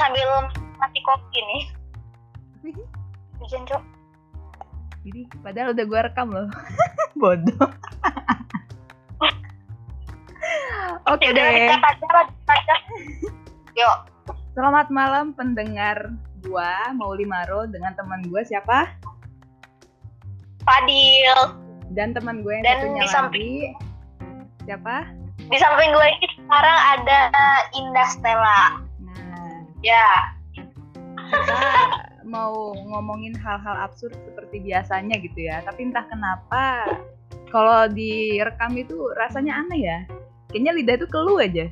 sambil 0.00 0.24
mati 0.80 1.00
kopi 1.04 1.38
nih. 1.44 1.62
Hujan 3.36 3.68
cok. 3.68 3.82
Jadi 5.04 5.20
padahal 5.44 5.76
udah 5.76 5.84
gue 5.84 6.00
rekam 6.00 6.28
loh. 6.32 6.48
Bodoh. 7.20 7.68
Oke 11.12 11.26
Udah 11.28 11.44
deh. 11.52 11.76
Yuk. 13.76 13.96
Selamat 14.56 14.88
malam 14.88 15.32
pendengar 15.32 16.10
gua 16.42 16.90
Mauli 16.96 17.28
Maro 17.28 17.68
dengan 17.68 17.92
teman 17.92 18.24
gue 18.24 18.40
siapa? 18.44 18.88
Fadil. 20.64 21.60
Dan 21.92 22.16
teman 22.16 22.40
gue 22.40 22.54
yang 22.56 22.64
Dan 22.64 22.76
satunya 22.78 23.00
di 23.02 23.08
samping- 23.08 23.74
lagi 23.74 24.64
siapa? 24.64 24.96
Di 25.50 25.58
samping 25.58 25.90
gue 25.90 26.06
ini 26.06 26.26
sekarang 26.38 26.78
ada 26.94 27.18
Indah 27.74 28.08
Stella. 28.08 28.89
Ya. 29.80 30.36
kita 31.30 31.62
mau 32.26 32.74
ngomongin 32.74 33.32
hal-hal 33.38 33.86
absurd 33.86 34.12
seperti 34.26 34.60
biasanya 34.60 35.16
gitu 35.22 35.46
ya. 35.46 35.62
Tapi 35.62 35.88
entah 35.88 36.04
kenapa 36.10 36.84
kalau 37.50 37.86
direkam 37.90 38.74
itu 38.76 38.96
rasanya 39.16 39.62
aneh 39.62 39.80
ya. 39.80 39.98
Kayaknya 40.50 40.72
lidah 40.74 40.94
itu 40.98 41.06
keluh 41.06 41.38
aja. 41.38 41.66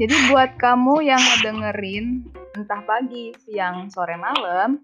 Jadi 0.00 0.14
buat 0.32 0.56
kamu 0.56 1.04
yang 1.04 1.20
ngedengerin 1.20 2.24
entah 2.56 2.80
pagi, 2.88 3.36
siang, 3.44 3.92
sore, 3.92 4.16
malam, 4.16 4.80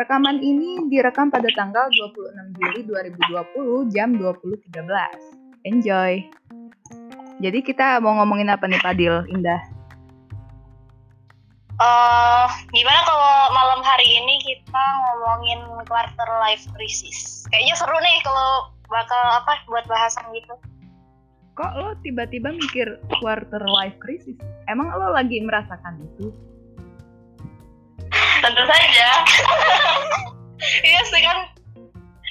rekaman 0.00 0.40
ini 0.40 0.88
direkam 0.88 1.28
pada 1.28 1.48
tanggal 1.52 1.92
26 1.92 2.56
Juli 2.56 2.80
2020 2.88 3.92
jam 3.92 4.16
20.13. 4.16 5.68
Enjoy. 5.68 6.24
Jadi 7.44 7.58
kita 7.60 8.00
mau 8.00 8.16
ngomongin 8.16 8.48
apa 8.48 8.64
nih 8.64 8.80
Padil, 8.80 9.28
Indah? 9.28 9.73
Eh, 11.84 12.46
gimana 12.72 13.00
kalau 13.04 13.32
malam 13.52 13.80
hari 13.84 14.08
ini 14.08 14.40
kita 14.40 14.84
ngomongin 15.04 15.60
quarter 15.84 16.28
life 16.40 16.64
crisis? 16.72 17.44
Kayaknya 17.52 17.74
seru 17.76 17.98
nih 18.00 18.24
kalau 18.24 18.72
bakal 18.88 19.20
apa 19.44 19.60
buat 19.68 19.84
bahasan 19.84 20.24
gitu. 20.32 20.56
Kok 21.60 21.72
lo 21.76 21.92
tiba-tiba 22.00 22.56
mikir 22.56 22.88
quarter 23.20 23.60
life 23.68 24.00
crisis? 24.00 24.32
Emang 24.64 24.96
lo 24.96 25.12
lagi 25.12 25.44
merasakan 25.44 26.00
itu? 26.00 26.32
Tentu 28.40 28.62
saja. 28.64 29.08
iya 30.88 31.00
sih 31.04 31.20
kan. 31.20 31.52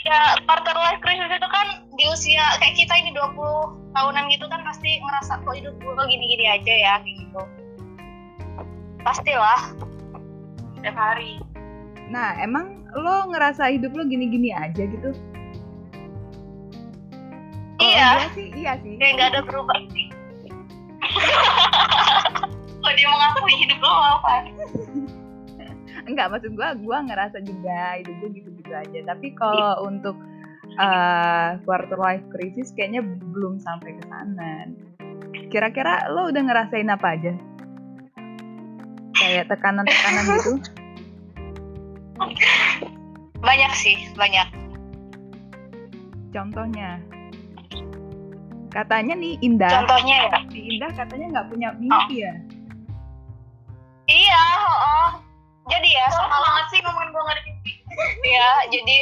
Ya 0.01 0.33
quarter 0.49 0.73
life 0.81 1.01
crisis 1.05 1.29
itu 1.29 1.49
kan 1.53 1.67
di 1.93 2.09
usia 2.09 2.57
kayak 2.57 2.73
kita 2.73 2.93
ini 3.05 3.13
20 3.13 3.37
tahunan 3.93 4.33
gitu 4.33 4.49
kan 4.49 4.65
pasti 4.65 4.97
ngerasa 4.97 5.45
kok 5.45 5.53
hidup 5.53 5.77
gue 5.77 6.05
gini-gini 6.09 6.49
aja 6.49 6.73
ya 6.73 6.93
kayak 7.05 7.21
gitu. 7.21 7.62
Pastilah. 9.03 9.75
Setiap 10.79 10.95
hari. 10.95 11.39
Nah, 12.07 12.35
emang 12.39 12.83
lo 12.93 13.31
ngerasa 13.31 13.71
hidup 13.71 13.95
lo 13.95 14.03
gini-gini 14.03 14.51
aja 14.51 14.83
gitu? 14.83 15.11
Kalau 17.75 17.83
Iya. 17.83 18.31
sih, 18.31 18.47
iya 18.55 18.73
sih. 18.79 18.95
Kayak 18.95 19.11
nggak 19.17 19.29
ada 19.35 19.41
perubahan 19.43 19.83
sih. 19.93 20.07
Kok 22.79 22.93
dia 22.95 23.07
mengakui 23.07 23.53
hidup 23.59 23.79
lo 23.83 23.91
apa? 23.91 24.31
Enggak, 26.03 26.35
maksud 26.35 26.51
gua, 26.55 26.75
gua 26.75 26.99
ngerasa 27.03 27.39
juga 27.43 27.95
hidup 27.99 28.15
gue 28.19 28.29
gitu-gitu 28.39 28.71
aja. 28.71 28.99
Tapi 29.07 29.31
kalau 29.35 29.87
untuk 29.87 30.15
uh, 30.75 31.59
quarter 31.63 31.95
life 31.95 32.23
crisis 32.31 32.75
kayaknya 32.75 33.03
belum 33.03 33.59
sampai 33.59 33.95
ke 33.95 34.03
sana. 34.07 34.67
Kira-kira 35.47 36.07
lo 36.11 36.27
udah 36.27 36.43
ngerasain 36.43 36.91
apa 36.91 37.07
aja? 37.15 37.33
Kayak 39.23 39.47
tekanan-tekanan 39.55 40.23
gitu? 40.35 40.51
Banyak 43.39 43.71
sih, 43.79 43.95
banyak. 44.19 44.47
Contohnya? 46.35 46.99
Katanya 48.67 49.13
nih 49.15 49.39
Indah, 49.39 49.69
Contohnya 49.69 50.27
ya. 50.27 50.39
si 50.49 50.59
Indah 50.75 50.91
katanya 50.91 51.39
nggak 51.39 51.47
punya 51.53 51.69
mimpi 51.79 52.25
ya? 52.25 52.33
Iya, 54.11 54.43
oh. 54.59 55.09
Jadi 55.71 55.87
ya, 55.87 56.05
sama 56.11 56.35
banget 56.43 56.65
sih 56.75 56.79
ngomongin 56.83 57.09
gue 57.15 57.21
nggak 57.23 57.37
ada 57.39 57.43
mimpi. 57.47 57.71
Iya, 58.33 58.49
jadi 58.73 58.97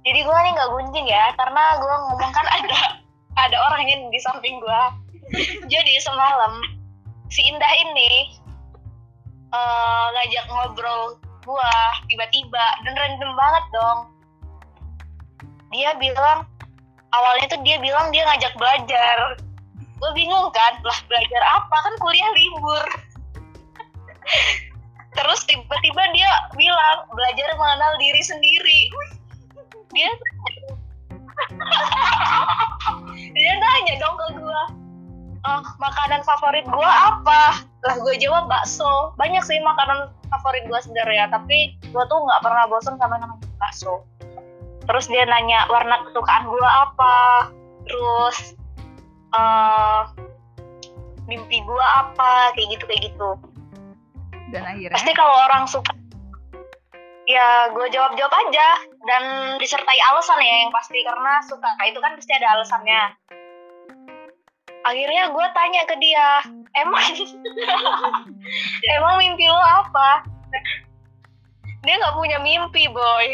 jadi 0.00 0.20
gue 0.24 0.38
nih 0.42 0.52
nggak 0.56 0.70
gunjing 0.72 1.06
ya, 1.06 1.30
karena 1.38 1.62
gue 1.78 1.94
ngomong 2.10 2.32
kan 2.32 2.46
ada 2.48 2.98
ada 3.38 3.56
orang 3.70 3.86
yang 3.86 4.02
di 4.10 4.18
samping 4.18 4.58
gue. 4.58 4.82
jadi 5.72 5.92
semalam 6.02 6.58
si 7.30 7.46
Indah 7.46 7.72
ini 7.86 8.39
eh, 9.50 10.06
ngajak 10.14 10.44
ngobrol 10.50 11.18
gue 11.44 11.74
tiba-tiba. 12.10 12.66
Dan 12.86 12.92
random 12.94 13.32
banget 13.34 13.64
dong. 13.74 13.98
Dia 15.70 15.94
bilang 15.98 16.46
awalnya 17.14 17.46
tuh 17.50 17.60
dia 17.62 17.78
bilang 17.78 18.10
dia 18.14 18.26
ngajak 18.26 18.54
belajar. 18.58 19.38
Gue 20.00 20.10
bingung 20.16 20.48
kan, 20.54 20.80
lah 20.80 20.98
belajar 21.06 21.42
apa? 21.44 21.76
Kan 21.84 21.94
kuliah 22.00 22.30
libur. 22.32 22.84
Terus 25.18 25.40
tiba-tiba 25.44 26.02
dia 26.14 26.30
bilang 26.56 27.04
belajar 27.12 27.50
mengenal 27.58 27.92
diri 27.98 28.22
sendiri. 28.22 28.80
Dia 29.90 30.06
dia 33.34 33.52
nanya 33.58 33.94
dong 33.98 34.14
ke 34.14 34.26
gue 34.38 34.62
"Eh, 35.40 35.62
makanan 35.82 36.22
favorit 36.22 36.62
gue 36.68 36.90
apa 37.10 37.64
lah 37.80 37.96
gue 37.96 38.14
jawab 38.20 38.48
bakso. 38.48 39.16
Banyak 39.16 39.40
sih 39.44 39.56
makanan 39.60 40.12
favorit 40.28 40.64
gue 40.68 40.80
sebenarnya 40.84 41.32
tapi 41.32 41.74
gue 41.80 42.04
tuh 42.06 42.18
nggak 42.20 42.42
pernah 42.44 42.64
bosan 42.68 43.00
sama 43.00 43.16
namanya 43.16 43.48
bakso. 43.56 44.04
Terus 44.84 45.06
dia 45.08 45.24
nanya 45.24 45.64
warna 45.72 46.04
kesukaan 46.08 46.44
gue 46.48 46.68
apa. 46.68 47.16
Terus 47.88 48.38
eh 49.30 50.02
mimpi 51.30 51.62
gue 51.62 51.84
apa 51.94 52.52
kayak 52.58 52.68
gitu 52.76 52.84
kayak 52.84 53.02
gitu. 53.12 53.30
Dan 54.50 54.66
akhirnya? 54.66 54.96
Pasti 54.98 55.12
kalau 55.14 55.36
orang 55.48 55.64
suka 55.70 55.94
ya 57.30 57.70
gue 57.70 57.86
jawab 57.94 58.12
jawab 58.18 58.34
aja. 58.34 58.68
Dan 59.00 59.56
disertai 59.56 60.00
alasan 60.12 60.42
ya 60.44 60.68
yang 60.68 60.72
pasti. 60.74 61.00
Karena 61.00 61.40
suka 61.48 61.70
itu 61.88 61.96
kan 62.02 62.12
pasti 62.18 62.32
ada 62.36 62.60
alasannya 62.60 63.02
akhirnya 64.84 65.28
gue 65.30 65.46
tanya 65.52 65.82
ke 65.86 65.94
dia 66.00 66.28
emang 66.76 67.04
emang 68.96 69.14
mimpi 69.20 69.46
lo 69.48 69.60
apa 69.60 70.24
dia 71.84 71.94
nggak 71.96 72.16
punya 72.16 72.38
mimpi 72.40 72.88
boy 72.92 73.28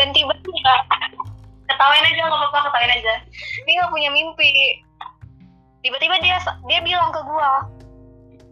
dan 0.00 0.08
tiba-tiba 0.12 0.74
ketawain 1.68 2.04
aja 2.04 2.20
nggak 2.28 2.40
apa-apa 2.40 2.58
ketawain 2.70 2.92
aja 2.92 3.14
dia 3.64 3.74
nggak 3.80 3.92
punya 3.92 4.10
mimpi 4.12 4.80
tiba-tiba 5.84 6.16
dia 6.24 6.36
dia 6.68 6.80
bilang 6.80 7.12
ke 7.12 7.20
gue 7.20 7.50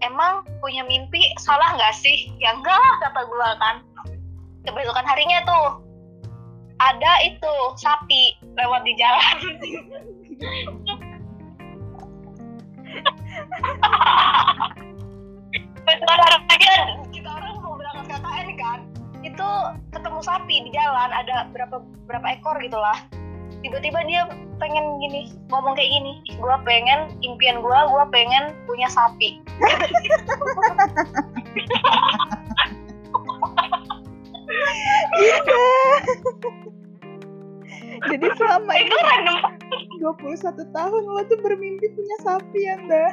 emang 0.03 0.43
punya 0.59 0.83
mimpi 0.85 1.31
salah 1.39 1.73
nggak 1.79 1.95
sih? 1.95 2.29
Ya 2.43 2.53
enggak 2.53 2.75
lah 2.75 2.95
kata 3.09 3.21
gue 3.25 3.49
kan. 3.63 3.77
Kebesokan 4.67 5.07
harinya 5.07 5.43
tuh 5.47 5.67
ada 6.83 7.13
itu 7.23 7.53
sapi 7.79 8.35
lewat 8.59 8.83
di 8.83 8.93
jalan. 8.99 9.37
Harinya 16.51 17.07
kita 17.15 17.31
orang 17.31 17.63
mau 17.63 17.79
berangkat 17.79 18.19
KKN 18.19 18.49
kan, 18.59 18.81
itu 19.23 19.49
ketemu 19.95 20.21
sapi 20.23 20.57
di 20.67 20.71
jalan 20.75 21.11
ada 21.11 21.47
berapa 21.55 21.83
berapa 22.11 22.27
ekor 22.39 22.59
gitulah. 22.59 22.99
Tiba-tiba 23.63 24.03
dia 24.11 24.27
pengen 24.59 24.99
gini 24.99 25.31
ngomong 25.55 25.79
kayak 25.79 25.91
gini, 25.91 26.19
gue 26.27 26.57
pengen 26.67 27.15
impian 27.23 27.63
gue, 27.63 27.79
gue 27.79 28.05
pengen 28.11 28.51
punya 28.67 28.91
sapi. 28.91 29.39
jadi 38.11 38.27
selama 38.35 38.73
itu 38.75 38.97
random 39.07 39.39
21 40.03 40.75
tahun 40.75 41.03
lo 41.07 41.23
tuh 41.31 41.39
bermimpi 41.39 41.87
punya 41.95 42.17
sapi 42.27 42.59
ya 42.67 42.75
Indah. 42.83 43.13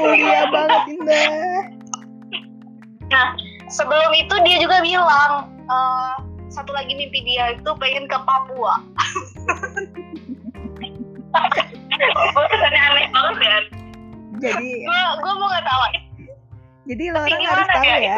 Mulia 0.00 0.42
banget 0.52 0.82
Indah. 0.96 1.60
Nah, 3.08 3.26
sebelum 3.68 4.12
itu 4.16 4.34
dia 4.44 4.56
juga 4.60 4.80
bilang 4.84 5.52
eh, 5.68 6.14
satu 6.48 6.72
lagi 6.72 6.96
mimpi 6.96 7.20
dia 7.24 7.56
itu 7.56 7.70
pengen 7.76 8.08
ke 8.08 8.18
Papua. 8.24 8.80
Kesannya 12.48 12.80
aneh 12.80 13.06
banget 13.12 13.36
kan? 13.40 13.62
Jadi 14.38 14.70
Gue 15.18 15.32
mau 15.36 15.48
nggak 15.50 15.66
tahu. 15.66 15.82
jadi 16.88 17.04
lo 17.12 17.20
orang 17.20 17.44
harus 17.44 17.68
tahu 17.68 17.84
ya? 17.84 17.96
ya. 18.00 18.16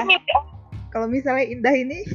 Kalau 0.94 1.06
misalnya 1.10 1.46
Indah 1.46 1.74
ini 1.74 2.06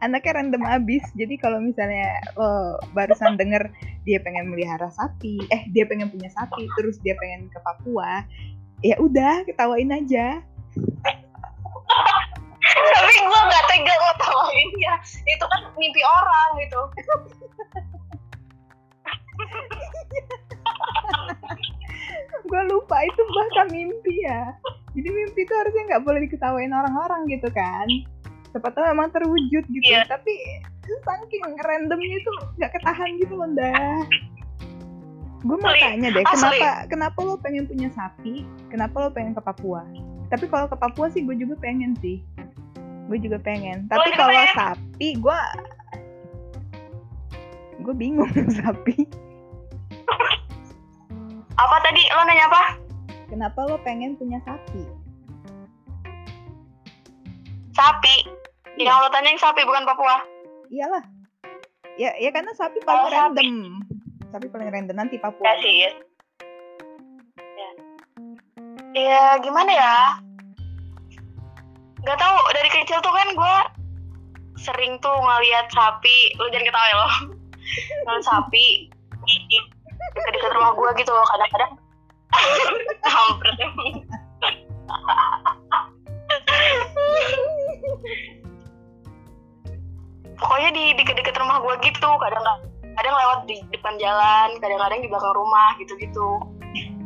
anaknya 0.00 0.40
random 0.40 0.64
abis. 0.64 1.04
Jadi 1.14 1.36
kalau 1.38 1.60
misalnya 1.60 2.18
lo 2.34 2.80
barusan 2.96 3.36
denger 3.36 3.70
dia 4.08 4.18
pengen 4.22 4.50
melihara 4.50 4.88
sapi 4.90 5.38
eh 5.52 5.62
dia 5.70 5.84
pengen 5.84 6.10
punya 6.10 6.30
sapi 6.32 6.66
terus 6.78 6.98
dia 7.04 7.14
pengen 7.20 7.46
ke 7.52 7.58
Papua 7.62 8.24
ya 8.82 8.96
udah 8.98 9.44
ketawain 9.46 9.92
aja. 9.92 10.40
Tapi 12.64 13.14
gue 13.20 13.40
nggak 13.46 13.64
tega 13.70 13.94
ngetawain 13.94 14.70
ya 14.80 14.94
itu 15.28 15.44
kan 15.44 15.62
mimpi 15.76 16.02
orang 16.02 16.48
gitu. 16.64 16.80
Gue 22.44 22.62
lupa 22.70 22.96
itu 23.02 23.20
bahkan 23.34 23.68
mimpi 23.72 24.14
ya. 24.24 24.52
Jadi 24.94 25.08
mimpi 25.10 25.42
itu 25.42 25.54
harusnya 25.54 25.82
nggak 25.90 26.04
boleh 26.06 26.20
diketawain 26.28 26.70
orang-orang 26.70 27.26
gitu 27.26 27.50
kan 27.50 27.88
siapa 28.54 28.70
tahu 28.70 28.86
memang 28.86 29.10
terwujud 29.10 29.66
gitu. 29.66 29.82
Iya. 29.82 30.06
tapi 30.06 30.30
saking 30.86 31.58
randomnya 31.66 32.22
itu 32.22 32.30
nggak 32.54 32.70
ketahan 32.70 33.10
gitu 33.18 33.34
loh 33.34 33.50
dah 33.50 34.06
gue 35.44 35.58
mau 35.60 35.74
tanya 35.76 36.08
deh 36.14 36.24
asli. 36.24 36.56
kenapa 36.56 36.88
kenapa 36.88 37.18
lo 37.20 37.36
pengen 37.36 37.68
punya 37.68 37.92
sapi? 37.92 38.48
Kenapa 38.72 38.96
lo 38.96 39.08
pengen 39.12 39.36
ke 39.36 39.44
Papua? 39.44 39.84
Tapi 40.32 40.48
kalau 40.48 40.72
ke 40.72 40.76
Papua 40.80 41.12
sih 41.12 41.20
gue 41.20 41.36
juga 41.36 41.52
pengen 41.60 41.92
sih. 42.00 42.24
Gue 43.12 43.20
juga 43.20 43.36
pengen. 43.36 43.84
Tapi 43.92 44.08
juga 44.08 44.24
kalau 44.24 44.32
pengen. 44.32 44.56
sapi 44.56 45.08
gue 45.20 45.40
gue 47.84 47.92
bingung 47.92 48.32
sapi. 48.64 49.04
Apa 51.60 51.76
tadi? 51.84 52.02
Lo 52.16 52.24
nanya 52.24 52.48
apa? 52.48 52.62
Kenapa 53.28 53.68
lo 53.68 53.76
pengen 53.84 54.16
punya 54.16 54.40
sapi? 54.48 54.80
Sapi 57.76 58.23
Iya. 58.74 58.90
yang 58.90 58.98
lo 58.98 59.06
tanya 59.10 59.30
yang 59.30 59.38
sapi 59.38 59.62
bukan 59.62 59.86
Papua. 59.86 60.18
Iyalah. 60.70 61.04
Ya 61.94 62.10
ya 62.18 62.34
karena 62.34 62.50
sapi 62.58 62.82
paling 62.82 63.06
sapi. 63.06 63.14
random. 63.14 63.78
Sapi 64.34 64.50
paling 64.50 64.68
random 64.70 64.96
nanti 64.98 65.14
Papua. 65.22 65.46
Ya 65.46 65.54
sih. 65.62 65.74
Ya. 65.78 65.90
ya 67.54 67.68
ya 68.98 69.22
gimana 69.38 69.70
ya? 69.70 69.94
Nggak 72.02 72.18
tahu 72.18 72.36
dari 72.50 72.70
kecil 72.74 72.98
tuh 72.98 73.14
kan 73.14 73.30
gue 73.30 73.56
sering 74.58 74.98
tuh 74.98 75.14
ngeliat 75.14 75.70
sapi. 75.70 76.34
Lo 76.42 76.50
jangan 76.50 76.66
ketawa 76.66 76.86
ya 76.90 76.96
lo. 76.98 77.08
Ngeliat 78.10 78.26
sapi 78.26 78.90
di 79.24 79.58
dekat-dekat 80.14 80.50
rumah 80.50 80.74
gue 80.74 80.90
gitu 80.98 81.14
loh 81.14 81.26
kadang-kadang. 81.30 81.78
Hampir. 83.14 83.54
emang 83.62 84.02
pokoknya 90.38 90.70
di 90.74 90.84
deket-deket 90.98 91.34
rumah 91.38 91.62
gue 91.62 91.74
gitu 91.86 92.08
kadang 92.18 92.42
kadang 92.94 93.14
lewat 93.14 93.38
di 93.50 93.58
depan 93.74 93.94
jalan 93.98 94.48
kadang-kadang 94.62 95.00
di 95.02 95.08
belakang 95.10 95.34
rumah 95.34 95.74
gitu-gitu. 95.82 96.28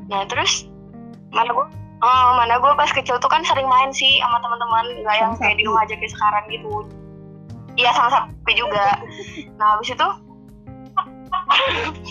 Nah 0.08 0.24
terus 0.28 0.68
mana 1.32 1.52
gue 1.52 1.66
oh, 2.04 2.30
mana 2.36 2.60
gue 2.60 2.72
pas 2.76 2.90
kecil 2.92 3.16
tuh 3.20 3.30
kan 3.30 3.44
sering 3.44 3.68
main 3.68 3.90
sih 3.92 4.20
sama 4.20 4.40
teman-teman 4.40 4.84
nggak 5.04 5.16
yang 5.16 5.32
kayak 5.36 5.56
di 5.56 5.64
rumah 5.64 5.84
aja 5.84 5.94
kayak 5.96 6.12
sekarang 6.12 6.44
gitu. 6.52 6.72
Iya 7.78 7.90
sama 7.94 8.08
sapi 8.10 8.52
juga. 8.58 8.86
Nah 9.56 9.76
habis 9.76 9.92
itu 9.92 10.08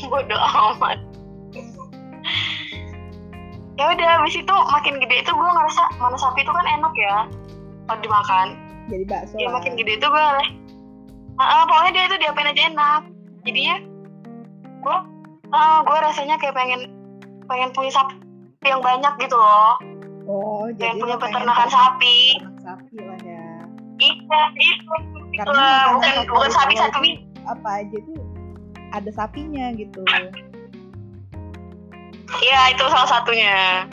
bodoh 0.12 0.42
amat. 0.42 0.98
Ya 3.78 3.94
udah 3.94 4.10
habis 4.18 4.34
itu 4.34 4.56
makin 4.74 4.98
gede 4.98 5.22
itu 5.22 5.32
gue 5.32 5.50
ngerasa 5.54 5.82
mana 6.02 6.18
sapi 6.18 6.42
itu 6.42 6.50
kan 6.50 6.66
enak 6.66 6.94
ya 6.98 7.18
kalau 7.86 8.00
dimakan. 8.02 8.48
Jadi 8.88 9.04
bakso 9.04 9.36
lah. 9.36 9.60
makin 9.60 9.76
gede 9.76 10.00
tuh 10.00 10.10
gue 10.10 10.28
ah, 11.38 11.44
ah, 11.44 11.62
pokoknya 11.70 11.92
dia 11.94 12.12
tuh 12.12 12.20
diapain 12.20 12.52
aja 12.52 12.64
enak. 12.70 13.02
Jadinya 13.46 13.76
gue 14.84 14.98
ah, 15.54 15.80
gue 15.86 15.98
rasanya 16.04 16.36
kayak 16.42 16.56
pengen 16.58 16.92
pengen 17.48 17.70
punya 17.72 17.92
sapi 17.94 18.18
yang 18.66 18.84
banyak 18.84 19.14
gitu 19.22 19.38
loh. 19.38 19.80
Oh 20.28 20.68
jadi 20.76 20.92
pengen 20.92 21.02
punya 21.02 21.18
peternakan 21.18 21.68
ternak- 21.68 21.72
sapi. 21.72 22.18
sapi 22.60 22.96
lah 23.00 23.20
ya. 23.24 23.46
Iya 23.98 24.42
itu 24.62 24.94
Karena 25.38 25.42
Itulah, 25.42 25.70
makanan 25.70 25.94
bukan 25.94 26.14
bukan 26.34 26.52
sapi 26.54 26.74
itu 26.74 26.86
apa 27.48 27.70
aja 27.82 27.98
tuh 28.04 28.20
ada 28.92 29.10
sapinya 29.14 29.66
gitu. 29.78 30.02
Iya 32.44 32.60
itu 32.76 32.84
salah 32.92 33.10
satunya. 33.10 33.88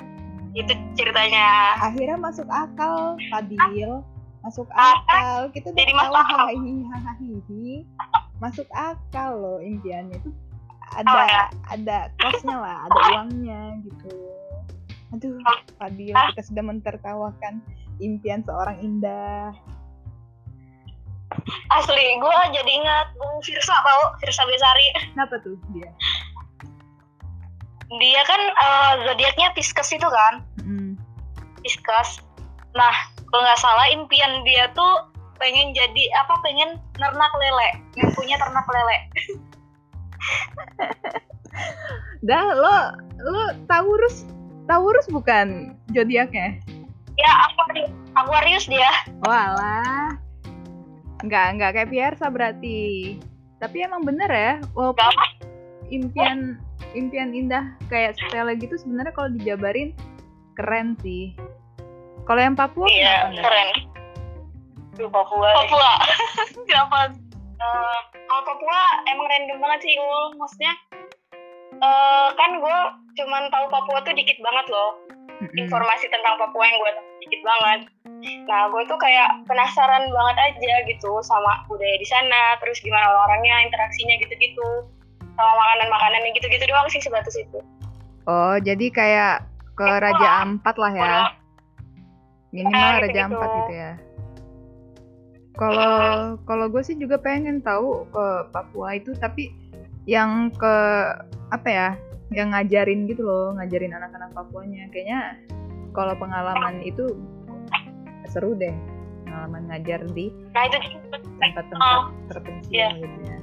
Itu 0.55 0.73
ceritanya. 0.99 1.79
Akhirnya 1.83 2.19
masuk 2.19 2.47
akal 2.51 3.19
Fadil 3.31 4.03
masuk 4.45 4.69
Ah, 4.71 5.01
akal. 5.01 5.49
Kita 5.51 5.73
jadi 5.73 5.91
hahihi 5.97 6.85
hahihi 6.85 7.67
masuk 8.39 8.69
akal 8.71 9.31
loh 9.35 9.59
impiannya. 9.59 10.21
Itu 10.21 10.31
Oh, 10.95 11.01
ada 11.01 11.21
ya. 11.27 11.45
ada 11.75 11.99
kosnya 12.23 12.55
lah 12.55 12.77
ada 12.87 12.99
uangnya 13.19 13.83
gitu. 13.83 14.15
Aduh 15.11 15.41
Fadil 15.81 16.15
Ah. 16.15 16.31
kita 16.31 16.45
sudah 16.45 16.63
mentertawakan 16.63 17.65
impian 17.99 18.45
seorang 18.45 18.79
indah. 18.79 19.51
Asli 21.73 22.07
gue 22.15 22.39
jadi 22.53 22.71
ingat 22.79 23.11
Bung 23.19 23.43
Firsa 23.43 23.75
tau 23.83 24.15
Firsa 24.23 24.45
Besari. 24.47 24.87
Kenapa 25.17 25.35
tuh 25.43 25.59
dia? 25.73 25.91
Dia 27.91 28.21
kan 28.23 28.41
eh, 28.41 28.93
zodiaknya 29.09 29.51
Pisces 29.57 29.89
itu 29.91 30.07
kan? 30.07 30.47
Mm. 30.63 30.95
Pisces 31.65 32.23
nah 32.75 32.95
kalau 33.31 33.43
nggak 33.43 33.61
salah 33.63 33.87
impian 33.91 34.43
dia 34.47 34.71
tuh 34.75 35.09
pengen 35.39 35.75
jadi 35.75 36.05
apa 36.23 36.35
pengen 36.43 36.79
ternak 36.95 37.33
lele 37.39 37.69
yang 37.99 38.11
punya 38.15 38.37
ternak 38.39 38.67
lele 38.71 38.99
dah 42.29 42.45
lo 42.55 42.79
lo 43.23 43.45
Taurus 43.67 44.27
Taurus 44.67 45.07
bukan 45.11 45.79
zodiaknya 45.93 46.59
ya 47.15 47.33
Aquarius, 47.47 47.91
Aquarius 48.19 48.65
dia 48.67 48.91
Walah. 49.23 50.19
Enggak, 51.25 51.47
enggak 51.57 51.71
kayak 51.73 51.91
Piersa 51.91 52.27
berarti. 52.29 53.17
Tapi 53.57 53.77
emang 53.81 54.05
bener 54.05 54.29
ya, 54.29 54.53
walaupun 54.77 55.01
Gak 55.01 55.41
impian 55.89 56.61
impian 56.93 57.33
indah 57.33 57.77
kayak 57.89 58.17
Stella 58.17 58.53
gitu 58.57 58.77
sebenarnya 58.77 59.13
kalau 59.17 59.31
dijabarin 59.33 59.97
keren 60.53 61.01
sih. 61.01 61.33
Kalau 62.25 62.41
yang 62.41 62.57
Papua 62.57 62.87
iya 62.89 63.29
kenapa 63.29 63.49
keren. 63.49 63.69
Duh, 64.95 65.11
Papua 65.11 65.49
Papua. 65.65 65.93
Kenapa? 66.69 67.13
Eh, 67.61 67.99
kalau 68.15 68.43
Papua 68.47 68.79
emang 69.11 69.27
random 69.29 69.59
banget 69.61 69.81
sih 69.85 69.95
Ul. 70.01 70.39
Maksudnya 70.41 70.73
eh 71.75 72.29
kan 72.39 72.51
gue 72.63 72.79
cuman 73.21 73.51
tahu 73.53 73.67
Papua 73.69 73.99
tuh 74.07 74.15
dikit 74.17 74.39
banget 74.41 74.67
loh. 74.73 74.97
Informasi 75.55 76.09
tentang 76.09 76.41
Papua 76.41 76.65
yang 76.65 76.79
gue 76.81 76.91
tahu 76.97 77.07
dikit 77.25 77.41
banget. 77.45 77.81
Nah, 78.49 78.73
gue 78.73 78.83
tuh 78.89 78.97
kayak 78.97 79.45
penasaran 79.45 80.09
banget 80.09 80.37
aja 80.41 80.75
gitu 80.89 81.21
sama 81.21 81.61
budaya 81.69 81.97
di 82.01 82.09
sana, 82.09 82.57
terus 82.61 82.81
gimana 82.81 83.05
orang-orangnya, 83.05 83.69
interaksinya 83.69 84.17
gitu-gitu, 84.17 84.69
sama 85.37 85.53
makanan-makanannya 85.61 86.33
gitu-gitu 86.33 86.65
doang 86.65 86.89
sih 86.89 87.05
sebatas 87.05 87.37
itu. 87.37 87.61
Oh, 88.25 88.57
jadi 88.65 88.87
kayak 88.89 89.45
ke 89.77 89.85
Raja. 89.85 90.49
Ampat 90.49 90.77
lah 90.81 90.93
ya. 90.97 91.13
Minimal 92.55 92.71
Raja 93.03 93.03
gitu-gitu. 93.03 93.27
Ampat 93.35 93.51
gitu 93.59 93.73
ya. 93.75 93.93
Kalau 95.55 96.39
kalau 96.47 96.67
gue 96.71 96.83
sih 96.83 96.95
juga 96.95 97.19
pengen 97.19 97.63
tahu 97.63 98.07
ke 98.11 98.27
Papua 98.51 98.99
itu 98.99 99.15
tapi 99.19 99.51
yang 100.07 100.55
ke 100.55 100.75
apa 101.51 101.69
ya? 101.69 101.89
Yang 102.35 102.49
ngajarin 102.55 103.01
gitu 103.07 103.23
loh, 103.27 103.55
ngajarin 103.59 103.95
anak-anak 103.95 104.31
Papuanya. 104.35 104.87
Kayaknya 104.91 105.39
kalau 105.95 106.15
pengalaman 106.19 106.83
itu 106.83 107.15
seru 108.31 108.55
deh. 108.55 108.75
Pengalaman 109.27 109.67
ngajar 109.71 110.07
di 110.15 110.31
Nah, 110.55 110.67
tempat-tempat 111.43 111.75
Oh, 111.83 112.03
terpencil 112.31 112.71
iya. 112.71 112.91
gitu 112.95 113.19
ya. 113.27 113.39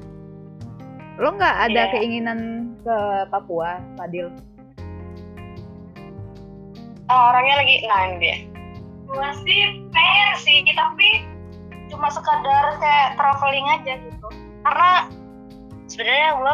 Lo 1.19 1.35
nggak 1.35 1.55
ada 1.67 1.81
Iya. 1.87 1.91
keinginan 1.95 2.39
ke 2.79 2.97
Papua, 3.27 3.79
Fadil? 3.99 4.31
Oh, 7.11 7.21
orangnya 7.31 7.55
lagi, 7.59 7.75
dia. 8.19 8.50
Gue 9.11 9.29
sih 9.43 9.61
pengen 9.91 10.29
sih, 10.39 10.63
tapi 10.71 11.07
cuma 11.91 12.07
sekadar 12.07 12.79
kayak 12.79 13.19
traveling 13.19 13.67
aja 13.67 13.93
gitu. 13.99 14.27
Karena 14.63 14.91
sebenarnya 15.91 16.29
gue 16.39 16.53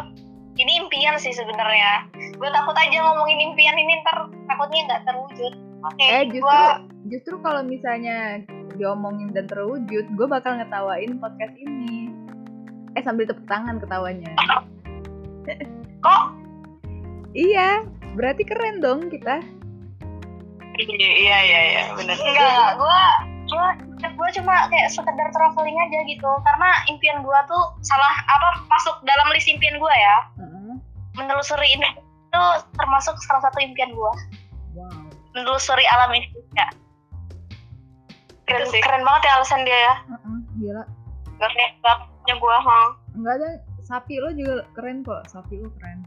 ini 0.57 0.71
impian 0.81 1.15
sih 1.21 1.29
sebenarnya. 1.31 2.09
Gue 2.33 2.49
takut 2.49 2.73
aja 2.73 2.97
ngomongin 3.05 3.53
impian 3.53 3.77
ini 3.77 3.93
ntar 4.01 4.25
takutnya 4.49 4.81
nggak 4.89 5.03
terwujud. 5.05 5.53
Oke, 5.85 6.01
Eh 6.01 6.23
justru 6.33 6.41
gua- 6.41 6.81
justru 7.05 7.35
kalau 7.45 7.61
misalnya 7.61 8.41
diomongin 8.73 9.29
dan 9.29 9.45
terwujud, 9.45 10.05
gue 10.09 10.27
bakal 10.27 10.57
ngetawain 10.57 11.21
podcast 11.21 11.53
ini. 11.55 12.09
Eh 12.97 13.05
sambil 13.05 13.29
tepuk 13.29 13.45
tangan 13.45 13.77
ketawanya. 13.77 14.33
kok 16.01 16.23
Iya, 17.37 17.85
berarti 18.17 18.41
keren 18.41 18.81
dong 18.81 19.13
kita. 19.13 19.45
Iya 20.77 21.38
iya 21.41 21.60
iya 21.74 21.84
benar. 21.98 22.15
Enggak, 22.15 22.69
gua 22.77 23.01
gua 23.50 23.67
gua 24.13 24.29
cuma 24.29 24.55
kayak 24.69 24.93
sekedar 24.93 25.27
traveling 25.34 25.77
aja 25.77 26.00
gitu. 26.05 26.31
Karena 26.46 26.69
impian 26.86 27.25
gua 27.25 27.41
tuh 27.50 27.74
salah 27.81 28.13
apa 28.29 28.62
masuk 28.69 28.96
dalam 29.03 29.27
list 29.34 29.50
impian 29.50 29.81
gua 29.81 29.93
ya. 29.93 30.17
Heeh. 30.38 30.75
menelusuri 31.17 31.65
ini 31.74 31.89
itu 32.29 32.43
termasuk 32.77 33.17
salah 33.25 33.41
satu 33.41 33.57
impian 33.57 33.89
gue 33.89 34.13
wow. 34.77 34.91
Menelusuri 35.34 35.81
alam 35.89 36.13
Indonesia 36.13 36.67
keren, 38.46 38.62
Itu 38.69 38.77
sih. 38.77 38.81
keren 38.86 39.01
banget 39.01 39.25
ya 39.25 39.31
alasan 39.41 39.62
dia 39.65 39.79
ya. 39.81 39.96
Heeh, 40.13 40.38
gila. 40.62 40.84
Gak 41.41 41.51
kayak 41.57 41.72
bapaknya 41.81 42.34
gue 42.38 42.55
ha 42.62 42.81
enggak 43.17 43.34
ada 43.41 43.50
sapi 43.81 44.22
lo 44.22 44.29
juga 44.29 44.62
keren 44.77 45.01
kok. 45.01 45.25
Sapi 45.25 45.57
lo 45.57 45.74
keren. 45.81 46.05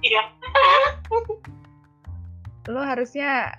Iya 0.00 0.22
lo 2.68 2.84
harusnya 2.84 3.56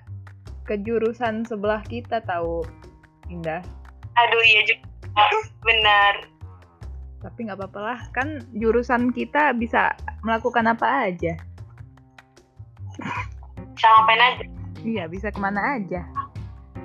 ke 0.62 0.78
jurusan 0.78 1.42
sebelah 1.42 1.82
kita 1.82 2.22
tahu 2.22 2.62
Indah. 3.32 3.64
Aduh 4.14 4.42
iya 4.44 4.62
juga. 4.68 4.84
Benar. 5.64 6.14
Tapi 7.22 7.38
nggak 7.48 7.58
apa-apa 7.58 7.80
lah 7.80 8.00
kan 8.14 8.42
jurusan 8.54 9.14
kita 9.14 9.54
bisa 9.56 9.94
melakukan 10.22 10.70
apa 10.70 11.10
aja. 11.10 11.34
Bisa 13.72 13.86
ngapain 13.88 14.22
aja? 14.22 14.44
Iya 14.82 15.04
bisa 15.08 15.30
ke 15.30 15.38
mana 15.38 15.78
aja. 15.78 16.02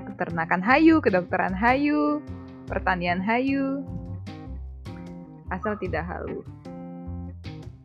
Peternakan 0.07 0.61
hayu 0.61 1.01
kedokteran 1.03 1.53
hayu 1.53 2.21
pertanian 2.69 3.21
hayu. 3.21 3.85
Asal 5.49 5.77
tidak 5.79 6.05
halu. 6.05 6.41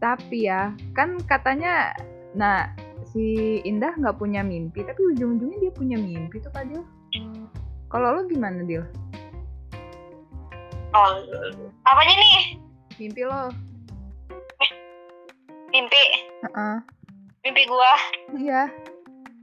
Tapi 0.02 0.50
ya 0.50 0.74
kan 0.96 1.18
katanya 1.24 1.94
nah 2.34 2.72
si 3.12 3.24
Indah 3.62 3.92
nggak 3.92 4.16
punya 4.16 4.40
mimpi 4.40 4.80
tapi 4.82 5.00
ujung-ujungnya 5.12 5.58
dia 5.60 5.72
punya 5.72 5.96
mimpi 6.00 6.40
tuh 6.40 6.48
Pak 6.48 6.64
Dil. 6.66 6.80
Kalau 7.92 8.08
lo 8.16 8.24
gimana 8.24 8.64
Dil? 8.64 8.80
Oh 10.92 11.08
apanya 11.84 12.14
nih? 12.16 12.38
Mimpi 12.96 13.22
lo. 13.24 13.52
Mimpi? 15.68 16.02
Heeh. 16.44 16.76
mimpi 17.42 17.62
gua? 17.64 17.92
Iya. 18.32 18.62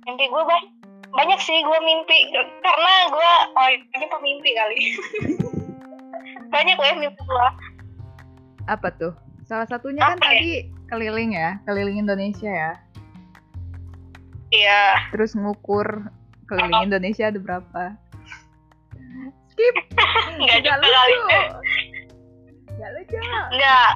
Mimpi 0.05 0.25
gua 0.29 0.43
ba- 0.45 0.69
banyak 1.09 1.39
sih 1.41 1.57
gua 1.61 1.77
mimpi 1.81 2.17
karena 2.33 2.93
gua 3.09 3.31
oh 3.53 3.67
ini 3.69 4.05
pemimpi 4.07 4.49
kali. 4.53 4.77
Banyak 6.53 6.77
ya 6.77 6.93
mimpi 6.97 7.21
gua. 7.25 7.53
Apa 8.65 8.89
tuh? 8.97 9.13
Salah 9.45 9.65
satunya 9.65 10.01
kan 10.05 10.17
Apa 10.17 10.29
ya? 10.29 10.37
tadi 10.37 10.51
keliling 10.89 11.31
ya 11.33 11.57
keliling 11.65 12.01
Indonesia 12.01 12.49
ya 12.49 12.71
iya. 14.53 15.09
Terus 15.13 15.33
ngukur 15.37 16.09
keliling 16.49 16.89
Indonesia 16.89 17.29
ada 17.29 17.39
berapa? 17.39 17.83
Skip. 19.53 19.75
Nggak 20.39 20.59
Nggak 20.65 20.79
juga 20.81 20.89
kali. 20.89 21.13
lucu. 21.13 21.39
Nggak 22.79 22.91
lucu. 22.97 23.17
Enggak 23.53 23.91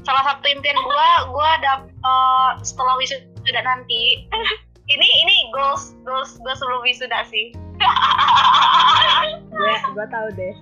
salah 0.00 0.24
satu 0.24 0.44
impian 0.48 0.76
gua 0.80 1.28
gua 1.28 1.50
dap 1.60 1.80
eh, 1.86 2.50
setelah 2.64 2.96
wisuda 2.96 3.60
nanti. 3.62 4.26
Ini 4.90 5.06
ini 5.22 5.54
goals 5.54 5.94
goals 6.02 6.34
gua 6.42 6.50
sebelum 6.58 6.82
wisuda 6.82 7.22
sih. 7.30 7.54
Gue 9.54 9.74
gue 9.94 10.06
tahu 10.10 10.28
deh. 10.34 10.54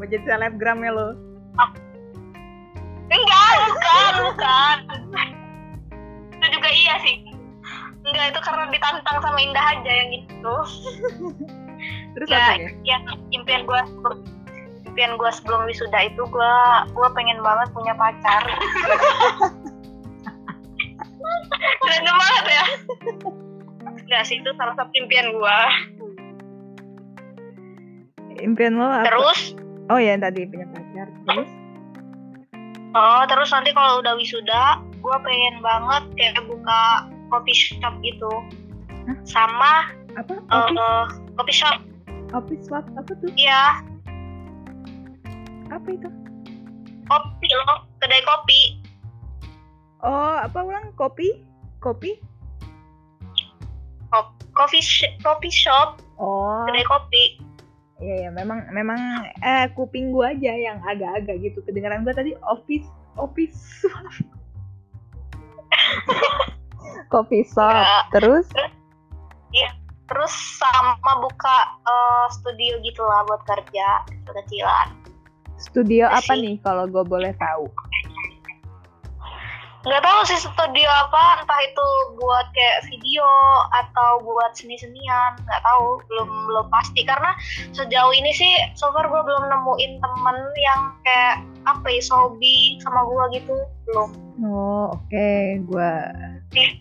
Mau 0.00 0.08
jadi 0.08 0.24
selebgram 0.24 0.80
ya 0.80 0.96
lo? 0.96 1.12
Enggak 3.12 3.50
bukan 3.68 4.12
bukan. 4.32 4.76
Itu 6.40 6.46
juga 6.56 6.68
iya 6.72 6.94
sih 7.04 7.25
enggak 8.06 8.26
itu 8.32 8.40
karena 8.42 8.64
ditantang 8.70 9.18
sama 9.20 9.38
Indah 9.42 9.66
aja 9.74 9.90
yang 9.90 10.08
gitu 10.14 10.56
terus 12.16 12.28
ya, 12.32 12.38
apa 12.40 12.52
ya 12.56 12.70
ya 12.86 12.96
impian 13.34 13.68
gue 13.68 13.80
impian 14.88 15.20
gue 15.20 15.30
sebelum 15.34 15.68
wisuda 15.68 16.08
itu 16.08 16.22
gue 16.24 16.54
gue 16.96 17.08
pengen 17.12 17.44
banget 17.44 17.68
punya 17.76 17.92
pacar. 18.00 18.40
Random 21.84 22.16
banget 22.16 22.44
ya. 22.48 22.64
Enggak 23.84 24.24
sih 24.24 24.40
itu 24.40 24.48
salah 24.56 24.72
satu 24.72 24.88
impian 24.96 25.36
gue 25.36 25.58
impian 28.40 28.76
lo 28.76 28.88
apa? 28.88 29.04
Terus? 29.08 29.40
Oh 29.88 30.00
ya 30.00 30.18
tadi 30.18 30.44
punya 30.48 30.66
pacar 30.72 31.06
terus? 31.28 31.50
Oh 32.96 33.22
terus 33.28 33.48
nanti 33.52 33.70
kalau 33.76 34.00
udah 34.00 34.16
wisuda 34.16 34.80
gue 34.96 35.16
pengen 35.22 35.60
banget 35.60 36.02
kayak 36.16 36.42
buka 36.48 37.06
coffee 37.28 37.56
shop 37.56 37.94
gitu. 38.02 38.32
Hah? 39.06 39.16
sama 39.22 39.94
apa? 40.18 40.34
office 40.50 40.74
eh, 40.74 41.06
coffee? 41.38 41.54
shop. 41.54 41.76
Office 42.34 42.66
swap 42.66 42.84
apa 42.98 43.12
tuh? 43.22 43.30
Ya 43.38 43.86
apa 45.70 45.88
itu? 45.90 46.10
Kopi 47.06 47.48
loh 47.54 47.86
kedai 48.02 48.22
kopi. 48.26 48.60
Oh 50.02 50.36
apa 50.42 50.58
ulang? 50.62 50.90
Kopi? 50.98 51.42
Kopi? 51.78 52.18
Kop- 54.10 54.42
coffee 54.54 54.82
sh- 54.82 55.14
coffee 55.22 55.54
shop 55.54 56.02
oh. 56.18 56.66
kedai 56.66 56.86
kopi. 56.86 57.24
Iya 57.96 58.28
ya, 58.28 58.30
memang 58.34 58.68
memang 58.74 58.98
eh 59.40 59.72
kuping 59.72 60.12
gua 60.12 60.36
aja 60.36 60.52
yang 60.52 60.82
agak-agak 60.84 61.40
gitu. 61.40 61.64
Kedengaran 61.64 62.04
gua 62.04 62.12
tadi 62.12 62.36
office 62.44 62.84
office 63.16 63.86
coffee 67.12 67.46
shop. 67.46 67.72
Ya. 67.72 67.98
Terus 68.14 68.46
terus 70.06 70.30
sama 70.62 71.18
buka 71.18 71.56
eh, 71.82 72.26
studio 72.30 72.78
gitu 72.86 73.02
lah 73.02 73.26
buat 73.26 73.42
kerja 73.42 74.06
kecilan 74.30 75.06
studio 75.58 76.06
Iya 76.08 76.20
apa 76.20 76.32
nih 76.36 76.56
kalau 76.60 76.84
gua 76.88 77.04
boleh 77.04 77.32
tahu? 77.36 77.66
Nggak 79.86 80.02
tahu 80.02 80.20
sih 80.26 80.34
studio 80.42 80.90
apa 80.90 81.46
entah 81.46 81.60
itu 81.62 81.86
buat 82.18 82.46
kayak 82.50 82.90
video 82.90 83.22
atau 83.70 84.18
buat 84.26 84.50
seni-senian 84.58 85.38
nggak 85.46 85.62
tahu 85.62 86.02
belum 86.10 86.26
belum 86.50 86.66
pasti 86.74 87.06
karena 87.06 87.30
sejauh 87.70 88.10
ini 88.10 88.34
sih 88.34 88.50
so 88.74 88.90
far 88.90 89.06
gue 89.06 89.22
belum 89.22 89.46
nemuin 89.46 90.02
temen 90.02 90.36
yang 90.58 90.80
kayak 91.06 91.38
apa 91.70 91.86
ya 91.86 92.02
hobi 92.10 92.82
sama 92.82 93.06
gue 93.06 93.24
gitu 93.38 93.56
belum 93.86 94.10
Oh, 94.36 94.92
oke, 94.92 95.30
gua 95.64 96.12
Ih. 96.52 96.76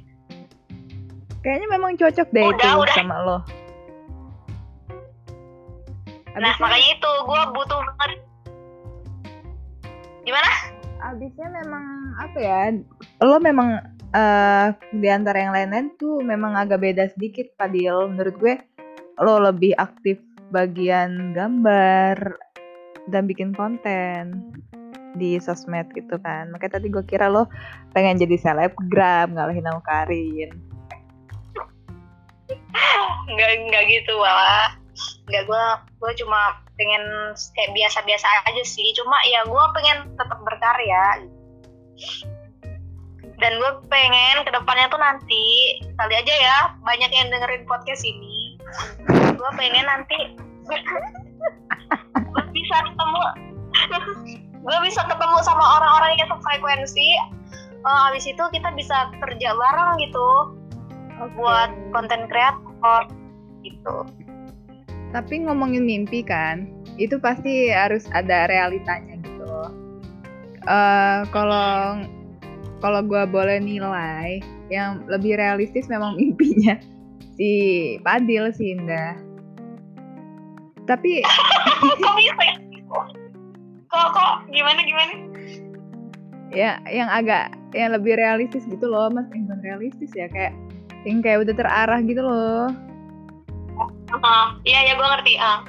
kayaknya 1.40 1.68
memang 1.78 1.96
cocok 1.96 2.28
deh 2.34 2.44
Udah, 2.44 2.74
itu 2.74 2.82
udah. 2.84 2.96
sama 2.98 3.16
lo. 3.22 3.38
nah 6.36 6.52
Abisnya, 6.52 6.60
makanya 6.60 6.88
itu 7.00 7.12
gue 7.24 7.42
butuh 7.54 7.80
banget 7.80 8.12
gimana 10.26 10.52
abisnya 11.06 11.48
memang 11.54 11.86
apa 12.18 12.38
ya? 12.42 12.74
Lo 13.22 13.38
memang 13.38 13.78
eh 14.16 14.68
di 14.96 15.08
antara 15.12 15.38
yang 15.44 15.54
lain-lain 15.54 15.94
tuh 16.00 16.24
memang 16.26 16.58
agak 16.58 16.82
beda 16.82 17.12
sedikit, 17.14 17.52
Padil. 17.60 18.10
Menurut 18.10 18.36
gue, 18.42 18.56
lo 19.22 19.38
lebih 19.40 19.76
aktif 19.78 20.18
bagian 20.50 21.34
gambar 21.36 22.38
dan 23.10 23.24
bikin 23.30 23.54
konten 23.54 24.50
di 25.16 25.40
sosmed 25.40 25.88
gitu 25.96 26.20
kan. 26.20 26.52
Makanya 26.52 26.80
tadi 26.82 26.88
gue 26.92 27.04
kira 27.08 27.32
lo 27.32 27.48
pengen 27.96 28.20
jadi 28.20 28.36
selebgram 28.36 29.32
ngalahin 29.36 29.66
sama 29.66 29.82
Karin. 29.86 30.52
nggak 33.26 33.52
nggak 33.72 33.84
gitu 33.90 34.14
malah 34.22 34.78
nggak 35.28 35.44
gue 35.48 35.66
gue 36.00 36.12
cuma 36.24 36.60
pengen 36.76 37.04
kayak 37.56 37.72
biasa-biasa 37.76 38.28
aja 38.48 38.64
sih. 38.64 38.92
Cuma 38.96 39.16
ya 39.28 39.44
gue 39.48 39.64
pengen 39.76 39.98
tetap 40.16 40.40
berkarya. 40.44 41.06
Dan 43.36 43.52
gue 43.60 43.72
pengen 43.92 44.48
ke 44.48 44.52
depannya 44.52 44.88
tuh 44.88 45.00
nanti 45.00 45.46
kali 46.00 46.14
aja 46.16 46.34
ya 46.40 46.58
banyak 46.84 47.12
yang 47.12 47.28
dengerin 47.32 47.68
podcast 47.68 48.04
ini. 48.08 48.60
Gue 49.36 49.50
pengen 49.60 49.88
nanti 49.88 50.40
gue 52.26 52.44
bisa 52.52 52.76
ketemu 52.84 53.22
gue 54.66 54.78
bisa 54.82 55.02
ketemu 55.06 55.38
sama 55.44 55.66
orang-orang 55.80 56.16
yang 56.20 56.30
sefrekuensi. 56.32 57.10
Eh, 57.86 58.00
habis 58.10 58.26
itu 58.26 58.42
kita 58.50 58.74
bisa 58.74 59.14
kerja 59.22 59.54
bareng 59.54 60.02
gitu 60.02 60.58
buat 61.38 61.70
konten 61.94 62.28
kreator 62.28 63.02
gitu 63.62 63.96
Tapi 65.16 65.48
ngomongin 65.48 65.88
mimpi 65.88 66.28
kan, 66.28 66.68
itu 67.00 67.16
pasti 67.24 67.72
harus 67.72 68.04
ada 68.12 68.52
realitanya 68.52 69.16
gitu. 69.24 69.72
Eh 70.68 71.20
kalau 71.32 72.04
kalau 72.84 73.00
gue 73.00 73.24
boleh 73.32 73.64
nilai, 73.64 74.44
yang 74.68 75.08
lebih 75.08 75.40
realistis 75.40 75.88
memang 75.88 76.16
mimpinya 76.20 76.76
si 77.40 77.50
Padil 78.04 78.52
sih 78.52 78.76
Indah. 78.76 79.16
Tapi 80.84 81.24
kok 82.04 82.16
bisa 82.20 82.44
ya? 82.44 82.56
kok 83.96 84.08
kok 84.12 84.34
gimana 84.52 84.84
gimana 84.84 85.14
ya 86.52 86.84
yang 86.92 87.08
agak 87.08 87.56
yang 87.72 87.96
lebih 87.96 88.16
realistis 88.20 88.64
gitu 88.68 88.88
loh, 88.88 89.12
mas. 89.12 89.28
Bukan 89.32 89.60
realistis 89.64 90.12
ya 90.16 90.28
kayak 90.32 90.56
yang 91.04 91.20
kayak 91.24 91.48
udah 91.48 91.56
terarah 91.56 92.00
gitu 92.04 92.22
loh. 92.24 92.72
Ah, 94.14 94.58
iya 94.68 94.92
ya 94.92 94.94
gue 94.98 95.08
ngerti 95.08 95.34
ah 95.42 95.66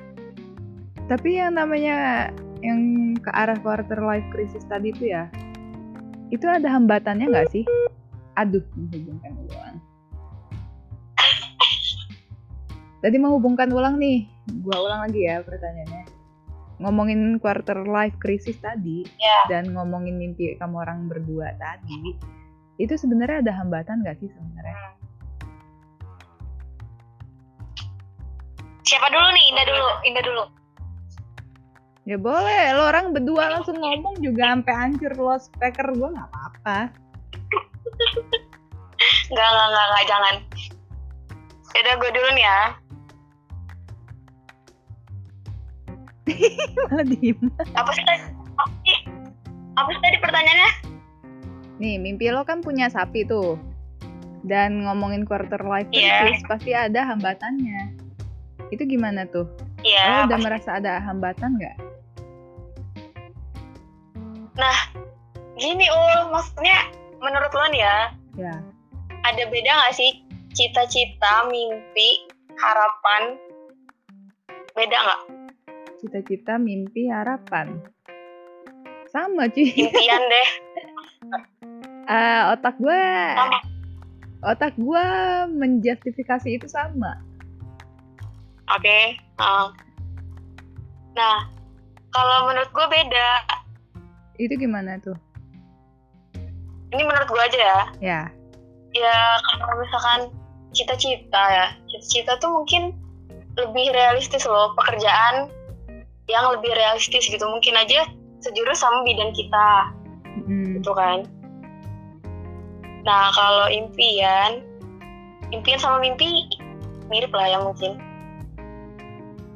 Tapi 1.06 1.38
yang 1.38 1.54
namanya 1.54 2.28
yang 2.60 2.80
ke 3.20 3.30
arah 3.30 3.56
quarter 3.62 4.02
life 4.02 4.26
crisis 4.34 4.66
tadi 4.66 4.90
itu 4.90 5.08
ya 5.12 5.30
itu 6.34 6.46
ada 6.50 6.66
hambatannya 6.66 7.30
nggak 7.30 7.50
sih? 7.54 7.62
Aduh, 8.34 8.62
menghubungkan 8.74 9.32
ulang. 9.46 9.76
Tadi 12.98 13.16
menghubungkan 13.22 13.70
ulang 13.70 13.94
nih, 14.02 14.26
gua 14.66 14.76
ulang 14.82 15.00
lagi 15.06 15.22
ya 15.22 15.38
pertanyaannya. 15.46 16.04
Ngomongin 16.82 17.38
quarter 17.38 17.86
life 17.86 18.18
crisis 18.18 18.58
tadi 18.58 19.06
Ya. 19.16 19.38
dan 19.48 19.70
ngomongin 19.72 20.18
mimpi 20.18 20.58
kamu 20.58 20.82
orang 20.82 21.06
berdua 21.06 21.54
tadi, 21.56 22.18
itu 22.76 22.94
sebenarnya 22.98 23.46
ada 23.46 23.52
hambatan 23.62 24.02
nggak 24.02 24.18
sih 24.18 24.28
sebenarnya? 24.28 24.76
Siapa 28.86 29.10
dulu 29.10 29.26
nih? 29.34 29.44
Indah 29.50 29.64
dulu. 29.66 29.88
Indah 30.06 30.22
dulu. 30.22 30.44
Ya 32.06 32.14
boleh, 32.14 32.70
lo 32.78 32.86
orang 32.86 33.10
berdua 33.10 33.50
langsung 33.50 33.82
ngomong 33.82 34.22
juga 34.22 34.54
sampai 34.54 34.74
hancur 34.78 35.10
lo 35.18 35.34
speaker 35.42 35.90
gua 35.98 36.14
nggak 36.14 36.28
apa-apa. 36.30 36.78
Enggak, 39.26 39.48
enggak, 39.50 39.66
enggak, 39.66 39.86
enggak, 39.90 40.04
jangan. 40.06 40.34
Yaudah 41.74 41.94
gue 41.98 42.10
dulu 42.14 42.28
nih 42.38 42.44
ya. 42.46 42.60
Malah 46.88 47.06
diem. 47.10 47.40
Apa 47.74 47.90
sih 47.90 48.04
tadi? 48.06 48.22
Apa 48.54 48.74
sih? 48.86 48.98
Apa 49.76 49.88
sih 49.90 50.00
tadi 50.00 50.16
pertanyaannya? 50.22 50.70
Nih, 51.82 51.94
mimpi 52.00 52.30
lo 52.30 52.46
kan 52.46 52.62
punya 52.62 52.86
sapi 52.86 53.26
tuh. 53.26 53.58
Dan 54.46 54.86
ngomongin 54.86 55.26
quarter 55.26 55.58
life 55.66 55.90
crisis 55.90 56.46
pasti 56.46 56.70
ada 56.70 57.02
hambatannya. 57.02 57.95
Itu 58.68 58.82
gimana 58.84 59.26
tuh? 59.26 59.46
Iya. 59.80 60.26
lo 60.26 60.34
udah 60.34 60.38
merasa 60.40 60.70
ada 60.76 60.98
hambatan 60.98 61.54
nggak? 61.54 61.76
Gini 65.56 65.88
Ul, 65.88 66.28
maksudnya 66.28 66.92
menurut 67.16 67.48
lo 67.48 67.64
nih 67.72 67.80
ya, 67.80 67.98
Ya. 68.36 68.54
ada 69.24 69.42
beda 69.48 69.72
nggak 69.72 69.94
sih 69.96 70.20
cita-cita, 70.52 71.48
mimpi, 71.48 72.28
harapan? 72.60 73.40
Beda 74.76 74.96
nggak? 75.00 75.20
Cita-cita, 75.96 76.60
mimpi, 76.60 77.08
harapan. 77.08 77.80
Sama 79.08 79.48
cuy. 79.48 79.64
Impian 79.72 80.22
deh. 80.32 80.48
Ah, 82.06 82.52
otak 82.52 82.76
gue, 82.76 83.04
Sama. 83.32 83.58
otak 84.44 84.72
gue 84.76 85.06
menjustifikasi 85.56 86.48
itu 86.52 86.68
sama. 86.68 87.16
Oke. 88.74 89.20
Nah. 89.38 89.70
Nah, 91.16 91.38
kalau 92.10 92.50
menurut 92.50 92.70
gue 92.72 92.86
beda. 92.90 93.28
Itu 94.36 94.54
gimana 94.58 94.98
tuh? 95.00 95.16
Ini 96.92 97.02
menurut 97.02 97.28
gue 97.28 97.42
aja 97.42 97.58
ya. 97.58 97.80
Ya. 98.00 98.20
Ya 98.96 99.16
kalau 99.44 99.76
misalkan 99.80 100.20
cita-cita 100.72 101.42
ya, 101.52 101.66
cita-cita 101.88 102.40
tuh 102.40 102.52
mungkin 102.52 102.96
lebih 103.56 103.92
realistis 103.92 104.44
loh 104.44 104.72
pekerjaan 104.76 105.48
yang 106.28 106.44
lebih 106.52 106.72
realistis 106.72 107.28
gitu. 107.28 107.44
Mungkin 107.44 107.76
aja 107.76 108.08
sejurus 108.40 108.80
sama 108.80 109.04
bidang 109.04 109.32
kita. 109.32 109.92
Mm. 110.44 110.78
gitu 110.78 110.92
kan. 110.92 111.24
Nah 113.08 113.32
kalau 113.32 113.66
impian, 113.72 114.60
impian 115.48 115.80
sama 115.80 116.04
mimpi 116.04 116.44
mirip 117.08 117.32
lah 117.32 117.48
ya 117.48 117.58
mungkin. 117.62 117.96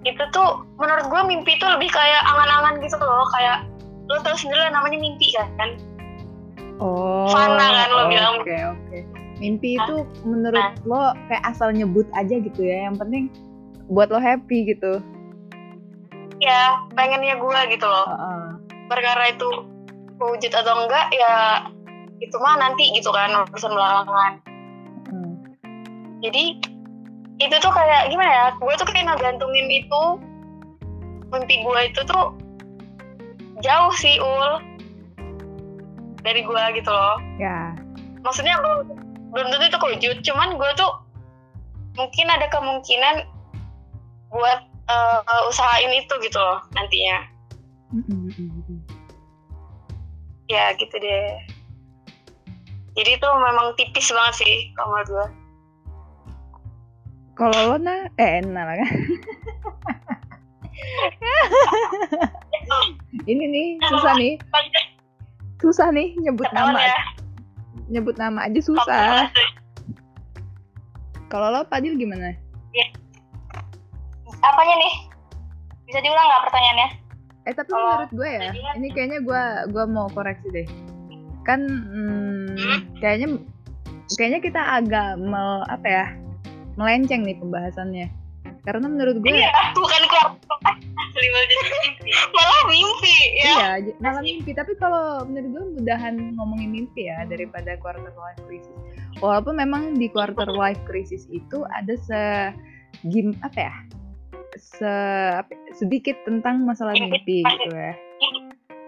Itu 0.07 0.23
tuh 0.33 0.65
menurut 0.81 1.07
gue 1.09 1.21
mimpi 1.29 1.61
itu 1.61 1.67
lebih 1.67 1.91
kayak 1.93 2.23
angan-angan 2.25 2.81
gitu 2.81 2.97
loh, 2.97 3.27
kayak 3.37 3.69
lo 4.09 4.19
tau 4.25 4.35
sendiri 4.35 4.59
lah 4.59 4.73
namanya 4.73 4.99
mimpi 4.99 5.33
kan. 5.37 5.77
Oh. 6.81 7.29
Fana 7.29 7.67
kan 7.85 7.89
lo 7.93 8.05
bilang. 8.09 8.41
Oke, 8.41 8.57
oke. 8.57 8.99
Mimpi 9.41 9.77
Hah? 9.77 9.85
itu 9.85 9.97
menurut 10.25 10.67
lo 10.85 11.13
kayak 11.29 11.45
asal 11.45 11.73
nyebut 11.73 12.09
aja 12.17 12.41
gitu 12.41 12.61
ya. 12.65 12.89
Yang 12.89 12.97
penting 13.05 13.25
buat 13.93 14.09
lo 14.09 14.21
happy 14.21 14.69
gitu. 14.73 15.01
Ya 16.41 16.81
pengennya 16.97 17.37
gue 17.37 17.61
gitu 17.77 17.85
loh. 17.85 18.07
Heeh. 18.09 18.45
Perkara 18.89 19.31
itu 19.31 19.49
wujud 20.21 20.53
atau 20.53 20.85
enggak 20.85 21.09
ya 21.17 21.65
itu 22.21 22.37
mah 22.37 22.61
nanti 22.61 22.93
gitu 22.93 23.09
kan 23.13 23.33
urusan 23.49 23.73
belakangan. 23.73 24.33
Mm. 25.11 25.35
jadi 26.21 26.61
itu 27.41 27.57
tuh 27.57 27.73
kayak 27.73 28.13
gimana 28.13 28.29
ya 28.29 28.47
gue 28.61 28.75
tuh 28.77 28.87
kayak 28.87 29.09
ngegantungin 29.09 29.69
itu. 29.73 30.03
Mimpi 31.31 31.63
gue 31.63 31.81
itu 31.89 32.01
tuh 32.05 32.37
jauh 33.65 33.95
sih 33.97 34.21
ul. 34.21 34.61
Dari 36.21 36.45
gue 36.45 36.63
gitu 36.77 36.91
loh. 36.93 37.17
Ya. 37.41 37.73
maksudnya 38.21 38.61
belum 38.61 38.93
belum 39.33 39.47
tentu 39.49 39.65
itu 39.65 39.79
kewujud. 39.81 40.17
Cuman 40.21 40.61
gue 40.61 40.71
tuh 40.77 40.93
mungkin 41.97 42.27
ada 42.29 42.47
kemungkinan 42.53 43.25
buat 44.29 44.61
eh, 44.93 45.43
usahain 45.49 45.91
itu 45.97 46.13
gitu 46.21 46.37
loh 46.37 46.61
nantinya. 46.77 47.25
Mm, 47.91 48.05
mm, 48.07 48.31
mm, 48.37 48.51
mm. 48.69 48.81
ya 50.53 50.77
gitu 50.77 50.93
deh. 51.01 51.41
Jadi 53.01 53.17
itu 53.17 53.29
memang 53.33 53.73
tipis 53.81 54.13
banget 54.13 54.35
sih 54.45 54.55
kalau 54.77 54.93
menurut 54.93 55.09
gue 55.09 55.27
Kalau 57.41 57.57
lo 57.67 57.77
nah, 57.81 58.05
eh 58.15 58.45
nah 58.45 58.69
lah 58.69 58.77
kan. 58.77 58.91
Ini 63.25 63.45
nih 63.47 63.69
susah 63.83 64.13
nih, 64.15 64.37
susah 65.59 65.89
nih 65.89 66.17
nyebut 66.19 66.49
nama, 66.53 66.77
ya 66.77 66.97
nyebut 67.89 68.17
nama 68.17 68.45
aja 68.45 68.61
susah. 68.61 69.29
Kalau 71.27 71.49
lo 71.49 71.65
Padil 71.65 71.97
gimana? 71.97 72.37
apanya 74.41 74.73
nih 74.75 74.95
bisa 75.85 76.01
diulang 76.01 76.23
nggak 76.23 76.43
pertanyaannya 76.45 76.89
Eh 77.45 77.53
tapi 77.53 77.69
Kalau 77.69 77.83
menurut 77.93 78.13
gue 78.15 78.25
ya, 78.31 78.41
jadinya- 78.47 78.75
ini 78.75 78.89
kayaknya 78.89 79.19
gue 79.21 79.43
gua 79.69 79.85
mau 79.85 80.09
koreksi 80.09 80.49
deh. 80.49 80.65
Kan 81.43 81.61
hmm, 81.67 82.53
Hmm? 82.55 82.81
kayaknya 83.01 83.29
kayaknya 84.11 84.41
kita 84.41 84.61
agak 84.61 85.19
mel, 85.19 85.61
apa 85.67 85.87
ya 85.87 86.05
melenceng 86.81 87.29
nih 87.29 87.37
pembahasannya. 87.37 88.09
Karena 88.65 88.89
menurut 88.89 89.21
gue 89.21 89.37
Iya, 89.37 89.53
bukan 89.77 90.03
keluar 90.09 90.33
asli 90.97 91.27
malah 91.29 91.49
mimpi. 91.49 92.11
Malah 92.33 92.61
ya. 93.13 93.45
Iya, 93.45 93.69
malam 94.01 94.23
mimpi. 94.25 94.51
Tapi 94.57 94.73
kalau 94.81 95.25
menurut 95.29 95.49
gue 95.53 95.65
mudahan 95.81 96.37
ngomongin 96.41 96.73
mimpi 96.73 97.13
ya 97.13 97.25
daripada 97.29 97.77
quarter 97.81 98.13
life 98.17 98.41
crisis. 98.49 98.77
Walaupun 99.21 99.61
memang 99.61 100.01
di 100.01 100.09
quarter 100.09 100.49
life 100.49 100.81
crisis 100.89 101.29
itu 101.29 101.65
ada 101.77 101.93
se 102.01 102.21
gim 103.13 103.37
apa 103.45 103.69
ya? 103.69 103.75
Se 104.57 104.93
apa- 105.41 105.61
sedikit 105.77 106.17
tentang 106.25 106.65
masalah 106.65 106.97
mimpi 106.97 107.45
gitu 107.45 107.77
ya. 107.77 107.93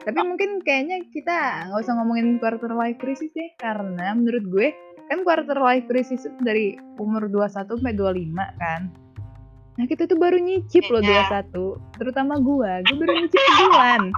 Tapi 0.02 0.18
mungkin 0.18 0.59
kayaknya 0.66 1.07
kita 1.14 1.70
nggak 1.70 1.78
usah 1.78 1.94
ngomongin 1.94 2.40
quarter 2.42 2.74
life 2.74 2.98
crisis 2.98 3.31
deh 3.37 3.50
karena 3.61 4.16
menurut 4.16 4.44
gue 4.50 4.68
kan 5.12 5.20
quarter 5.29 5.59
life 5.61 5.85
crisis 5.85 6.25
itu 6.25 6.38
dari 6.40 6.81
umur 6.96 7.29
21 7.29 7.68
sampai 7.68 7.92
25 7.92 8.33
kan. 8.57 8.88
Nah 9.72 9.85
kita 9.85 10.05
tuh 10.05 10.20
baru 10.20 10.37
nyicip 10.37 10.85
loh 10.88 11.01
Iya. 11.01 11.48
21 11.48 11.96
Terutama 11.96 12.37
gua, 12.40 12.85
gue 12.85 12.92
baru 12.92 13.25
nyicip 13.25 13.40
sebulan 13.40 14.12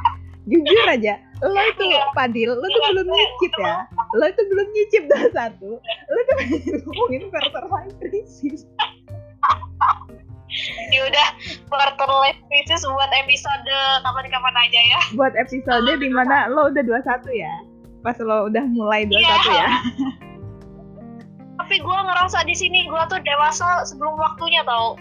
Jujur 0.44 0.86
aja, 0.90 1.14
lo 1.40 1.56
itu 1.62 1.84
Iya. 1.88 2.10
Padil, 2.10 2.50
lo 2.52 2.66
tuh 2.66 2.82
belum 2.90 3.06
nyicip 3.06 3.52
ya 3.62 3.86
Lo 4.18 4.24
itu 4.26 4.42
belum 4.50 4.66
nyicip 4.74 5.02
21 5.30 5.78
Lo 5.78 6.18
tuh 6.26 6.36
ngomongin 6.90 7.22
quarter 7.30 7.64
life 7.70 7.94
crisis 8.02 8.66
Ya 10.90 11.00
udah 11.06 11.26
quarter 11.70 12.10
life 12.26 12.40
crisis 12.50 12.82
buat 12.86 13.10
episode 13.14 13.66
kapan-kapan 14.02 14.54
aja 14.58 14.80
ya. 14.90 15.00
Buat 15.14 15.34
episode 15.38 15.90
di 15.98 16.10
mana 16.10 16.50
lo 16.50 16.66
udah 16.70 16.82
21 16.82 17.30
ya 17.30 17.54
Pas 18.02 18.18
lo 18.18 18.50
udah 18.50 18.64
mulai 18.74 19.06
21 19.06 19.22
Iya. 19.22 19.38
ya 19.54 19.68
Tapi 21.64 21.80
gue 21.80 21.96
ngerasa 21.96 22.44
di 22.44 22.52
sini 22.52 22.84
gue 22.84 23.02
tuh 23.08 23.16
dewasa 23.24 23.88
sebelum 23.88 24.20
waktunya 24.20 24.60
tau. 24.68 25.00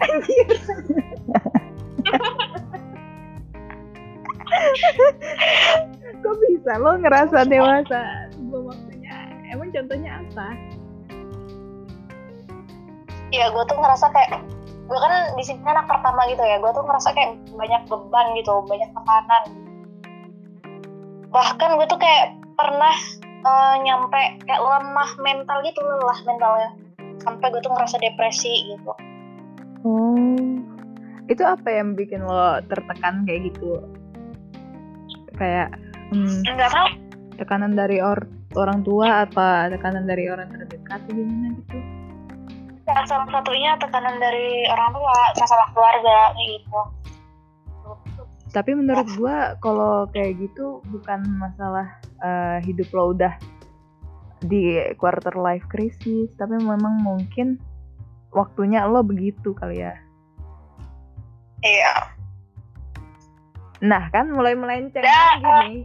Kok 6.24 6.36
bisa 6.40 6.80
lo 6.80 6.96
ngerasa 7.04 7.44
dewasa 7.44 8.32
sebelum 8.32 8.72
waktunya 8.72 9.12
Emang 9.52 9.76
contohnya 9.76 10.24
apa? 10.24 10.56
Ya 13.28 13.52
gue 13.52 13.64
tuh 13.68 13.76
ngerasa 13.76 14.08
kayak 14.16 14.40
gue 14.88 14.98
kan 15.04 15.36
di 15.36 15.44
sini 15.44 15.60
anak 15.68 15.84
pertama 15.84 16.24
gitu 16.32 16.40
ya. 16.48 16.64
Gue 16.64 16.72
tuh 16.72 16.80
ngerasa 16.80 17.12
kayak 17.12 17.44
banyak 17.52 17.84
beban 17.92 18.40
gitu, 18.40 18.64
banyak 18.64 18.88
tekanan. 18.88 19.44
Bahkan 21.28 21.76
gue 21.76 21.86
tuh 21.92 22.00
kayak 22.00 22.40
pernah 22.56 22.96
eh, 23.44 23.74
nyampe 23.84 24.22
kayak 24.48 24.62
lemah 24.64 25.10
mental 25.20 25.58
gitu, 25.62 25.80
lelah 25.84 26.18
mentalnya. 26.24 26.70
Sampai 27.20 27.52
gue 27.52 27.60
tuh 27.62 27.72
ngerasa 27.72 27.96
depresi 28.00 28.52
gitu. 28.72 28.92
Oh, 29.84 30.40
itu 31.28 31.42
apa 31.44 31.68
yang 31.68 31.92
bikin 31.92 32.24
lo 32.24 32.58
tertekan 32.68 33.28
kayak 33.28 33.52
gitu? 33.52 33.84
Kayak 35.36 35.76
hmm, 36.12 36.40
Enggak 36.48 36.72
tahu 36.72 36.88
tekanan 37.38 37.74
dari 37.74 37.98
or 37.98 38.18
orang 38.54 38.86
tua 38.86 39.26
apa 39.26 39.66
tekanan 39.70 40.06
dari 40.06 40.30
orang 40.30 40.46
terdekat 40.54 41.02
gimana 41.10 41.50
gitu 41.64 41.78
Ya, 42.84 43.00
salah 43.08 43.24
satunya 43.32 43.80
tekanan 43.80 44.20
dari 44.20 44.68
orang 44.68 44.92
tua, 44.92 45.16
masalah 45.40 45.72
keluarga 45.72 46.36
kayak 46.36 46.50
gitu. 46.60 46.80
tapi 48.52 48.70
menurut 48.76 49.08
gua 49.16 49.56
kalau 49.64 50.04
kayak 50.12 50.36
gitu 50.36 50.84
bukan 50.92 51.24
masalah 51.40 51.96
eh, 52.24 52.58
hidup 52.64 52.88
lo 52.96 53.12
udah 53.12 53.34
di 54.44 54.80
quarter 54.96 55.36
life 55.36 55.64
crisis 55.68 56.32
tapi 56.40 56.56
memang 56.56 57.00
mungkin 57.04 57.60
waktunya 58.32 58.84
lo 58.88 59.04
begitu 59.04 59.52
kali 59.56 59.84
ya 59.84 59.94
Iya. 61.64 62.12
nah 63.84 64.08
kan 64.12 64.32
mulai 64.32 64.56
melenceng 64.56 65.04
Dah. 65.04 65.40
lagi 65.40 65.84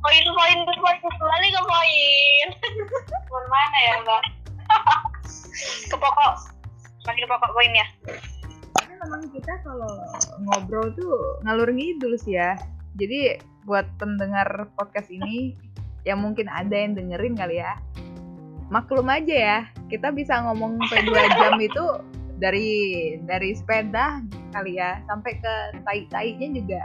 Poin, 0.00 0.24
poin, 0.32 0.58
poin, 0.64 0.96
kembali 0.96 1.48
ke 1.52 1.60
poin. 1.68 2.46
Poin 3.28 3.46
mana 3.52 3.78
ya, 3.84 3.94
Mbak? 4.00 4.22
ke 5.92 5.96
pokok. 6.00 6.32
Ke 7.04 7.26
pokok 7.28 7.50
poinnya. 7.52 7.84
Memang 8.88 9.28
kita 9.28 9.60
kalau 9.60 9.92
ngobrol 10.48 10.88
tuh 10.96 11.40
ngalur 11.44 11.68
ngidul 11.68 12.16
sih 12.16 12.40
ya. 12.40 12.56
Jadi 12.96 13.40
buat 13.64 13.86
pendengar 14.00 14.68
podcast 14.78 15.08
ini 15.12 15.56
yang 16.08 16.20
mungkin 16.24 16.48
ada 16.48 16.72
yang 16.72 16.96
dengerin 16.96 17.36
kali 17.36 17.60
ya. 17.60 17.76
Maklum 18.70 19.10
aja 19.10 19.34
ya, 19.34 19.58
kita 19.90 20.14
bisa 20.14 20.38
ngomong 20.46 20.78
sampai 20.88 21.02
2 21.06 21.38
jam 21.38 21.54
itu 21.58 21.84
dari 22.40 22.70
dari 23.28 23.52
sepeda 23.52 24.24
kali 24.56 24.80
ya 24.80 24.96
sampai 25.04 25.36
ke 25.36 25.54
tai-tainya 25.84 26.48
juga 26.56 26.82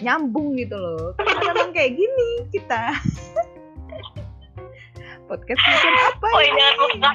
nyambung 0.00 0.56
gitu 0.56 0.78
loh. 0.78 1.12
Karena 1.18 1.52
memang 1.52 1.70
kayak 1.74 1.98
gini 1.98 2.30
kita. 2.54 2.94
podcast 5.28 5.60
macam 5.60 5.94
apa 6.08 6.26
Oh, 6.32 6.40
lupa. 6.88 7.10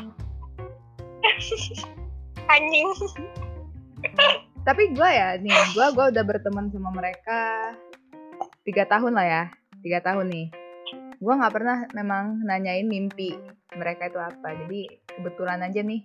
Anjing. 2.53 2.87
tapi 4.67 4.91
gue 4.93 5.09
ya 5.09 5.39
nih 5.39 5.55
gue 5.73 5.85
gua 5.95 6.11
udah 6.11 6.23
berteman 6.27 6.67
sama 6.69 6.91
mereka 6.91 7.71
tiga 8.63 8.87
tahun 8.87 9.13
lah 9.19 9.27
ya 9.27 9.43
tiga 9.83 9.99
tahun 9.99 10.31
nih. 10.31 10.47
Gue 11.19 11.33
nggak 11.35 11.53
pernah 11.55 11.87
memang 11.95 12.43
nanyain 12.43 12.87
mimpi 12.87 13.35
mereka 13.75 14.07
itu 14.07 14.19
apa. 14.19 14.55
Jadi 14.65 14.87
kebetulan 15.19 15.63
aja 15.63 15.83
nih. 15.83 16.03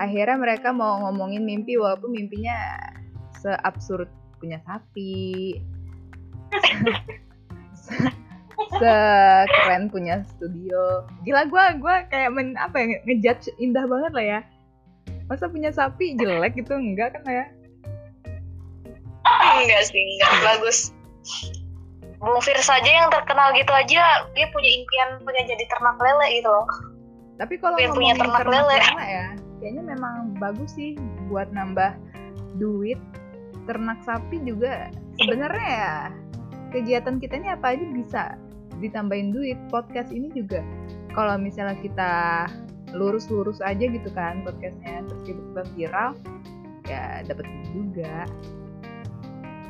Akhirnya 0.00 0.36
mereka 0.40 0.72
mau 0.72 1.04
ngomongin 1.04 1.44
mimpi 1.44 1.76
walaupun 1.76 2.12
mimpinya 2.12 2.56
seabsurd. 3.40 4.08
Punya 4.40 4.60
sapi. 4.64 5.56
Sekeren 8.72 9.88
punya 9.92 10.24
studio. 10.36 11.04
Gila 11.24 11.48
gue 11.48 11.64
gua 11.80 12.04
kayak 12.08 12.32
men, 12.32 12.56
apa 12.56 12.76
ya 12.80 12.86
ngejudge 13.04 13.52
indah 13.60 13.84
banget 13.84 14.12
lah 14.12 14.24
ya. 14.24 14.40
Masa 15.28 15.48
punya 15.48 15.72
sapi 15.72 16.16
jelek 16.16 16.56
gitu? 16.56 16.76
Enggak 16.76 17.16
kan 17.16 17.24
ya 17.28 17.46
Enggak 19.62 19.82
sih, 19.88 20.00
enggak. 20.00 20.32
Bagus. 20.44 20.78
Bung 22.22 22.38
Fir 22.38 22.54
saja 22.62 22.86
yang 22.86 23.10
terkenal 23.10 23.50
gitu 23.58 23.74
aja, 23.74 24.30
dia 24.30 24.46
punya 24.54 24.70
impian 24.78 25.08
punya 25.26 25.42
jadi 25.42 25.64
ternak 25.66 25.98
lele 25.98 26.38
gitu 26.38 26.48
loh. 26.48 26.66
tapi 27.40 27.58
kalau 27.58 27.74
punya 27.74 28.14
ternak 28.14 28.46
ternak 28.46 28.62
lele. 28.70 28.78
lele 28.78 29.06
ya 29.10 29.26
kayaknya 29.62 29.94
memang 29.94 30.34
bagus 30.42 30.74
sih 30.74 30.98
buat 31.30 31.46
nambah 31.54 31.94
duit 32.58 32.98
ternak 33.70 34.02
sapi 34.02 34.42
juga 34.42 34.90
sebenarnya 35.22 35.70
ya 35.70 35.96
kegiatan 36.74 37.22
kita 37.22 37.38
ini 37.38 37.48
apa 37.54 37.78
aja 37.78 37.86
bisa 37.94 38.22
ditambahin 38.82 39.30
duit 39.30 39.54
podcast 39.70 40.10
ini 40.10 40.34
juga 40.34 40.66
kalau 41.14 41.38
misalnya 41.38 41.78
kita 41.78 42.12
lurus-lurus 42.90 43.62
aja 43.62 43.86
gitu 43.86 44.10
kan 44.10 44.42
podcastnya 44.42 45.06
terus 45.06 45.22
tiba-tiba 45.22 45.62
viral 45.78 46.10
ya 46.90 47.22
dapat 47.22 47.46
juga 47.70 48.26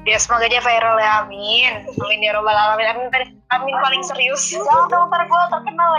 Ya 0.03 0.19
semoga 0.19 0.51
aja 0.51 0.59
viral 0.59 0.99
ya, 0.99 1.23
amin. 1.23 1.87
Amin 1.87 2.27
ya 2.27 2.35
robbal 2.35 2.59
alamin. 2.59 2.91
Amin, 2.91 3.07
amin 3.55 3.75
paling 3.79 4.03
serius. 4.03 4.51
Jangan 4.51 4.89
dong, 4.91 5.07
ntar 5.07 5.23
gue 5.31 5.43
terkenal. 5.51 5.91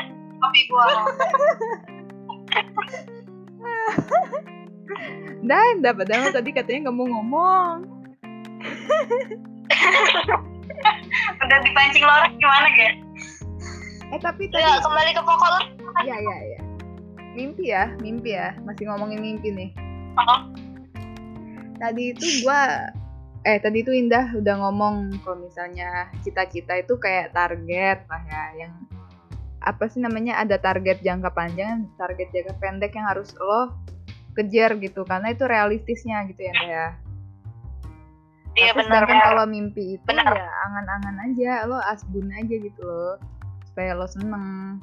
Tapi 0.43 0.59
gue 0.67 0.85
dan 5.43 5.83
dapat 5.83 6.07
dapat 6.07 6.31
tadi 6.35 6.49
katanya 6.55 6.89
nggak 6.89 6.95
mau 6.95 7.07
ngomong 7.07 7.83
udah 11.43 11.59
dipancing 11.63 12.03
lorek 12.03 12.31
gimana 12.39 12.67
kayak? 12.75 12.95
eh 14.15 14.19
tapi 14.23 14.47
tadi 14.47 14.63
Ya 14.63 14.79
kembali 14.79 15.11
ke 15.11 15.21
pokok. 15.25 15.63
Iya 16.05 16.15
iya 16.15 16.37
iya. 16.47 16.59
Mimpi 17.33 17.63
ya, 17.73 17.89
mimpi 17.99 18.29
ya. 18.37 18.53
Masih 18.63 18.87
ngomongin 18.87 19.19
mimpi 19.19 19.49
nih. 19.49 19.69
Oh, 20.21 20.41
Tadi 21.81 22.13
itu 22.13 22.45
gua 22.45 22.93
eh 23.43 23.60
tadi 23.60 23.84
itu 23.84 23.91
Indah 23.91 24.32
udah 24.39 24.56
ngomong 24.63 25.19
kalau 25.23 25.43
misalnya 25.43 26.08
cita-cita 26.23 26.79
itu 26.79 26.95
kayak 26.95 27.36
target 27.36 28.08
lah 28.08 28.23
ya 28.23 28.43
yang 28.65 28.73
apa 29.63 29.88
sih 29.88 30.03
namanya 30.03 30.39
ada 30.43 30.60
target 30.60 30.99
jangka 30.99 31.32
panjang, 31.32 31.88
target 31.95 32.27
jangka 32.36 32.56
pendek 32.60 32.95
yang 32.99 33.08
harus 33.08 33.32
lo 33.39 33.71
kejar 34.36 34.75
gitu 34.79 35.08
karena 35.08 35.32
itu 35.32 35.47
realistisnya 35.47 36.27
gitu 36.27 36.41
ya 36.43 36.51
Indah 36.51 36.67
ya. 36.71 36.88
Iya 38.53 38.71
benar 38.77 39.10
sedangkan 39.10 39.19
kalau 39.34 39.45
mimpi 39.49 39.97
itu 39.97 40.06
Benar. 40.06 40.29
ya 40.29 40.49
angan-angan 40.69 41.15
aja, 41.25 41.53
lo 41.65 41.77
asbun 41.89 42.29
aja 42.29 42.56
gitu 42.62 42.82
loh, 42.86 43.17
supaya 43.65 43.97
lo 43.97 44.06
seneng. 44.06 44.77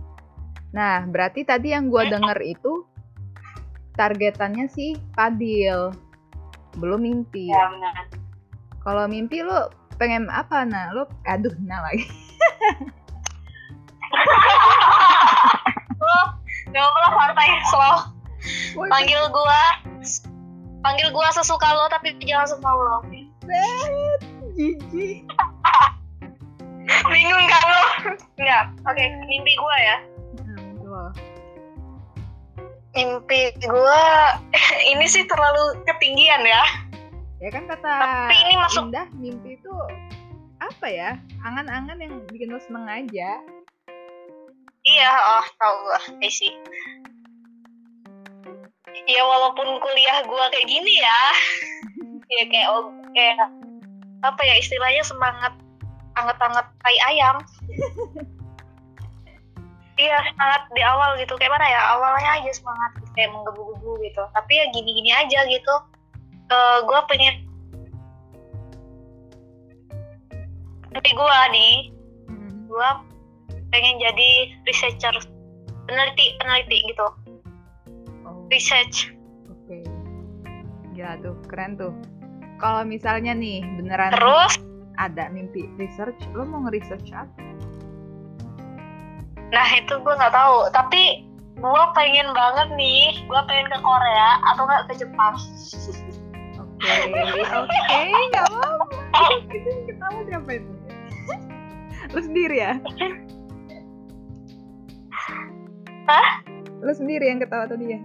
Nah, 0.74 1.06
berarti 1.06 1.46
tadi 1.46 1.70
yang 1.70 1.86
gua 1.86 2.02
denger 2.10 2.38
itu 2.42 2.82
targetannya 3.94 4.66
sih 4.74 4.98
Padil, 5.14 5.94
belum 6.82 6.98
mimpi. 7.06 7.46
Ya 7.46 7.70
benar. 7.70 7.94
Kalau 8.80 9.04
mimpi 9.04 9.44
lo 9.44 9.68
pengen 10.00 10.32
apa 10.32 10.64
nah? 10.64 10.88
Lo 10.96 11.04
aduh 11.28 11.52
nah 11.64 11.84
lagi. 11.84 12.08
Lo 16.00 16.18
gak 16.72 16.84
apa 16.86 16.98
lah 17.04 17.12
partai 17.12 17.48
slow. 17.68 17.96
Woi, 18.78 18.88
Panggil 18.88 19.20
gua 19.28 19.62
panggil 20.80 21.12
gua 21.12 21.28
sesuka 21.28 21.68
lo 21.76 21.92
tapi 21.92 22.16
jangan 22.24 22.56
semau 22.56 22.78
lo. 22.80 22.96
bet, 23.44 24.20
jijik. 24.56 25.28
Bingung 27.12 27.46
kan 27.50 27.62
lo? 27.68 27.82
Enggak. 28.40 28.64
Oke, 28.88 29.02
mimpi 29.28 29.52
gua 29.60 29.76
ya. 29.76 29.96
Mimpi 32.96 33.52
gua 33.68 34.02
ini 34.96 35.04
sih 35.04 35.28
terlalu 35.28 35.84
ketinggian 35.84 36.42
ya. 36.48 36.89
Ya 37.40 37.48
kan 37.48 37.64
kata 37.64 37.88
Tapi 37.88 38.36
ini 38.36 38.52
masuk- 38.60 38.92
Indah 38.92 39.06
mimpi 39.16 39.56
itu 39.56 39.72
apa 40.60 40.86
ya? 40.92 41.16
Angan-angan 41.40 41.96
yang 41.96 42.20
bikin 42.28 42.52
lo 42.52 42.60
seneng 42.60 42.84
aja. 42.84 43.40
Iya, 44.80 45.10
oh 45.12 45.46
tahu 45.56 45.74
gua, 45.84 46.00
I 46.20 46.28
see. 46.28 46.52
Ya 49.08 49.24
walaupun 49.24 49.80
kuliah 49.80 50.24
gua 50.28 50.52
kayak 50.52 50.68
gini 50.68 51.00
ya, 51.00 51.20
ya 52.40 52.44
kayak 52.48 52.68
oh, 52.76 52.92
kayak 53.16 53.40
apa 54.20 54.40
ya 54.44 54.54
istilahnya 54.60 55.00
semangat 55.04 55.52
anget-anget 56.16 56.66
tai 56.84 56.98
ayam. 57.08 57.36
Iya 60.00 60.16
semangat 60.32 60.64
di 60.72 60.80
awal 60.80 61.12
gitu 61.20 61.36
kayak 61.36 61.52
mana 61.52 61.66
ya 61.68 61.92
awalnya 61.92 62.40
aja 62.40 62.48
semangat 62.56 63.04
kayak 63.12 63.36
menggebu-gebu 63.36 64.00
gitu. 64.00 64.22
Tapi 64.32 64.52
ya 64.56 64.64
gini-gini 64.72 65.12
aja 65.12 65.44
gitu. 65.44 65.74
Eh 66.50 66.78
gua 66.84 67.06
pengen 67.06 67.46
tapi 70.90 71.10
gua 71.14 71.46
nih 71.54 71.94
Hmm. 72.26 72.66
gua 72.66 73.06
pengen 73.70 74.02
jadi 74.02 74.30
researcher 74.66 75.14
peneliti 75.86 76.34
peneliti 76.42 76.82
gitu 76.90 77.06
Oh. 78.26 78.44
research 78.50 79.14
Oke. 79.46 79.86
Gila 80.92 81.14
tuh, 81.22 81.38
keren 81.46 81.78
tuh. 81.78 81.94
Kalau 82.58 82.82
misalnya 82.82 83.32
nih 83.32 83.62
beneran 83.78 84.10
terus 84.12 84.58
ada 84.98 85.30
mimpi 85.30 85.64
research, 85.78 86.18
lo 86.34 86.44
mau 86.44 86.66
nge-research 86.66 87.08
apa? 87.14 87.40
nah 89.50 89.66
itu 89.74 89.98
gue 89.98 90.14
nggak 90.14 90.30
tahu 90.30 90.70
tapi 90.70 91.26
gue 91.58 91.82
pengen 91.98 92.30
banget 92.30 92.70
nih 92.78 93.18
gue 93.26 93.40
pengen 93.50 93.66
ke 93.66 93.78
Korea 93.82 94.38
atau 94.46 94.62
nggak 94.62 94.86
ke 94.86 95.02
Jepang 95.02 95.34
Oke, 97.60 98.00
nggak 98.32 98.44
apa-apa. 98.48 98.84
Yang 99.52 99.80
ketawa 99.88 100.20
siapa 100.24 100.50
itu? 100.56 100.72
lo 102.10 102.20
sendiri 102.24 102.56
ya? 102.58 102.72
Hah? 106.10 106.28
Lo 106.82 106.92
sendiri 106.96 107.28
yang 107.30 107.38
ketawa 107.38 107.68
tadi 107.70 107.94
ya? 107.94 108.00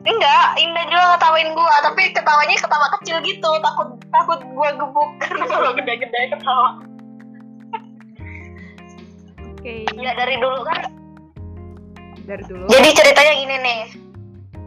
enggak 0.00 0.56
Indah 0.56 0.84
juga 0.88 1.04
ngetawain 1.12 1.50
gue 1.52 1.74
tapi 1.84 2.02
ketawanya 2.16 2.56
ketawa 2.56 2.86
kecil 2.96 3.16
gitu 3.20 3.50
takut 3.60 4.00
takut 4.08 4.40
gue 4.40 4.68
gebuk 4.80 5.10
karena 5.22 5.44
kalau 5.44 5.76
gede-gede 5.76 6.20
ketawa 6.32 6.80
Oke. 9.60 9.84
Ya 10.00 10.16
dari 10.16 10.40
dulu 10.40 10.64
kan. 10.64 10.88
Dari 12.24 12.40
dulu. 12.48 12.64
Jadi 12.72 12.96
ceritanya 12.96 13.32
gini 13.36 13.56
nih. 13.60 13.80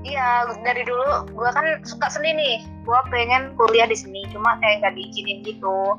Iya, 0.04 0.52
dari 0.68 0.84
dulu 0.84 1.32
gue 1.32 1.50
kan 1.56 1.80
suka 1.88 2.12
seni 2.12 2.36
nih. 2.36 2.56
Gue 2.84 3.00
pengen 3.08 3.56
kuliah 3.56 3.88
di 3.88 3.96
sini, 3.96 4.28
cuma 4.36 4.60
kayak 4.60 4.84
gak 4.84 4.96
diizinin 5.00 5.48
gitu. 5.48 5.98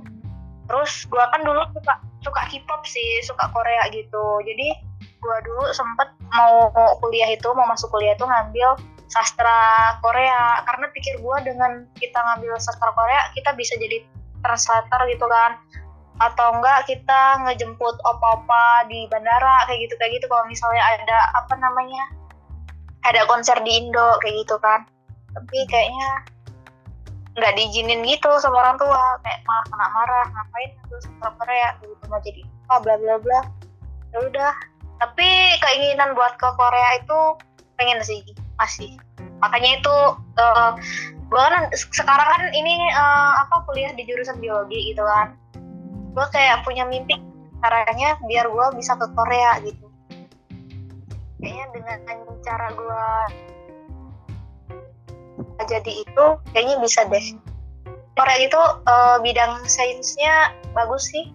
Terus 0.68 1.08
gue 1.08 1.24
kan 1.32 1.40
dulu 1.40 1.64
suka 1.72 1.94
suka 2.20 2.42
K-pop 2.52 2.84
sih, 2.84 3.24
suka 3.24 3.48
Korea 3.52 3.88
gitu. 3.92 4.44
Jadi 4.44 4.68
gue 5.00 5.36
dulu 5.48 5.72
sempet 5.72 6.12
mau 6.36 6.68
kuliah 7.00 7.32
itu, 7.32 7.48
mau 7.56 7.64
masuk 7.64 7.88
kuliah 7.92 8.12
itu 8.12 8.28
ngambil 8.28 8.76
sastra 9.08 9.96
Korea. 10.04 10.60
Karena 10.68 10.86
pikir 10.92 11.24
gue 11.24 11.36
dengan 11.48 11.88
kita 11.96 12.20
ngambil 12.20 12.60
sastra 12.60 12.92
Korea, 12.92 13.32
kita 13.32 13.56
bisa 13.56 13.72
jadi 13.80 14.04
translator 14.44 15.00
gitu 15.08 15.24
kan 15.24 15.56
atau 16.22 16.54
enggak 16.54 16.86
kita 16.86 17.42
ngejemput 17.42 17.98
opa-opa 18.06 18.86
di 18.86 19.10
bandara 19.10 19.66
kayak 19.66 19.90
gitu 19.90 19.94
kayak 19.98 20.14
gitu 20.14 20.30
kalau 20.30 20.46
misalnya 20.46 20.78
ada 20.94 21.18
apa 21.34 21.58
namanya 21.58 22.06
ada 23.04 23.28
konser 23.28 23.56
di 23.62 23.84
Indo 23.84 24.16
kayak 24.24 24.34
gitu 24.44 24.56
kan. 24.60 24.88
Tapi 25.36 25.58
kayaknya 25.68 26.10
nggak 27.34 27.54
diizinin 27.58 28.00
gitu 28.06 28.30
sama 28.40 28.64
orang 28.64 28.76
tua. 28.80 29.20
Kayak 29.22 29.40
malah 29.44 29.66
kena 29.68 29.86
marah 29.92 30.26
ngapain 30.32 30.70
tuh 30.88 31.00
sama 31.04 31.28
Korea? 31.36 31.68
Gitu 31.80 32.04
mau 32.08 32.20
jadi 32.24 32.42
oh 32.72 32.78
bla 32.80 32.94
bla 32.96 33.16
bla. 33.20 33.40
Ya 34.16 34.18
udah. 34.24 34.54
Tapi 35.02 35.28
keinginan 35.60 36.16
buat 36.16 36.38
ke 36.40 36.48
Korea 36.56 36.88
itu 37.02 37.20
pengen 37.76 38.00
sih 38.00 38.24
masih. 38.56 38.96
Makanya 39.42 39.82
itu 39.82 39.96
uh, 40.40 40.72
gue 41.28 41.44
kan 41.44 41.68
sekarang 41.74 42.28
kan 42.28 42.42
ini 42.54 42.88
uh, 42.94 43.44
apa 43.44 43.66
kuliah 43.68 43.92
di 43.92 44.06
jurusan 44.06 44.40
biologi 44.40 44.94
gitu 44.94 45.04
kan. 45.04 45.36
Gue 46.14 46.26
kayak 46.30 46.62
punya 46.62 46.86
mimpi 46.86 47.18
caranya 47.64 48.16
biar 48.28 48.46
gue 48.46 48.66
bisa 48.78 48.94
ke 48.94 49.08
Korea 49.16 49.58
gitu 49.64 49.83
kayaknya 51.44 51.66
dengan 51.76 52.00
cara 52.40 52.68
gue 52.72 53.08
jadi 55.64 55.92
itu 56.04 56.26
kayaknya 56.52 56.76
bisa 56.80 57.04
deh. 57.08 57.26
Korea 58.14 58.38
itu 58.40 58.60
uh, 58.86 59.16
bidang 59.20 59.64
sainsnya 59.66 60.52
bagus 60.76 61.08
sih. 61.08 61.32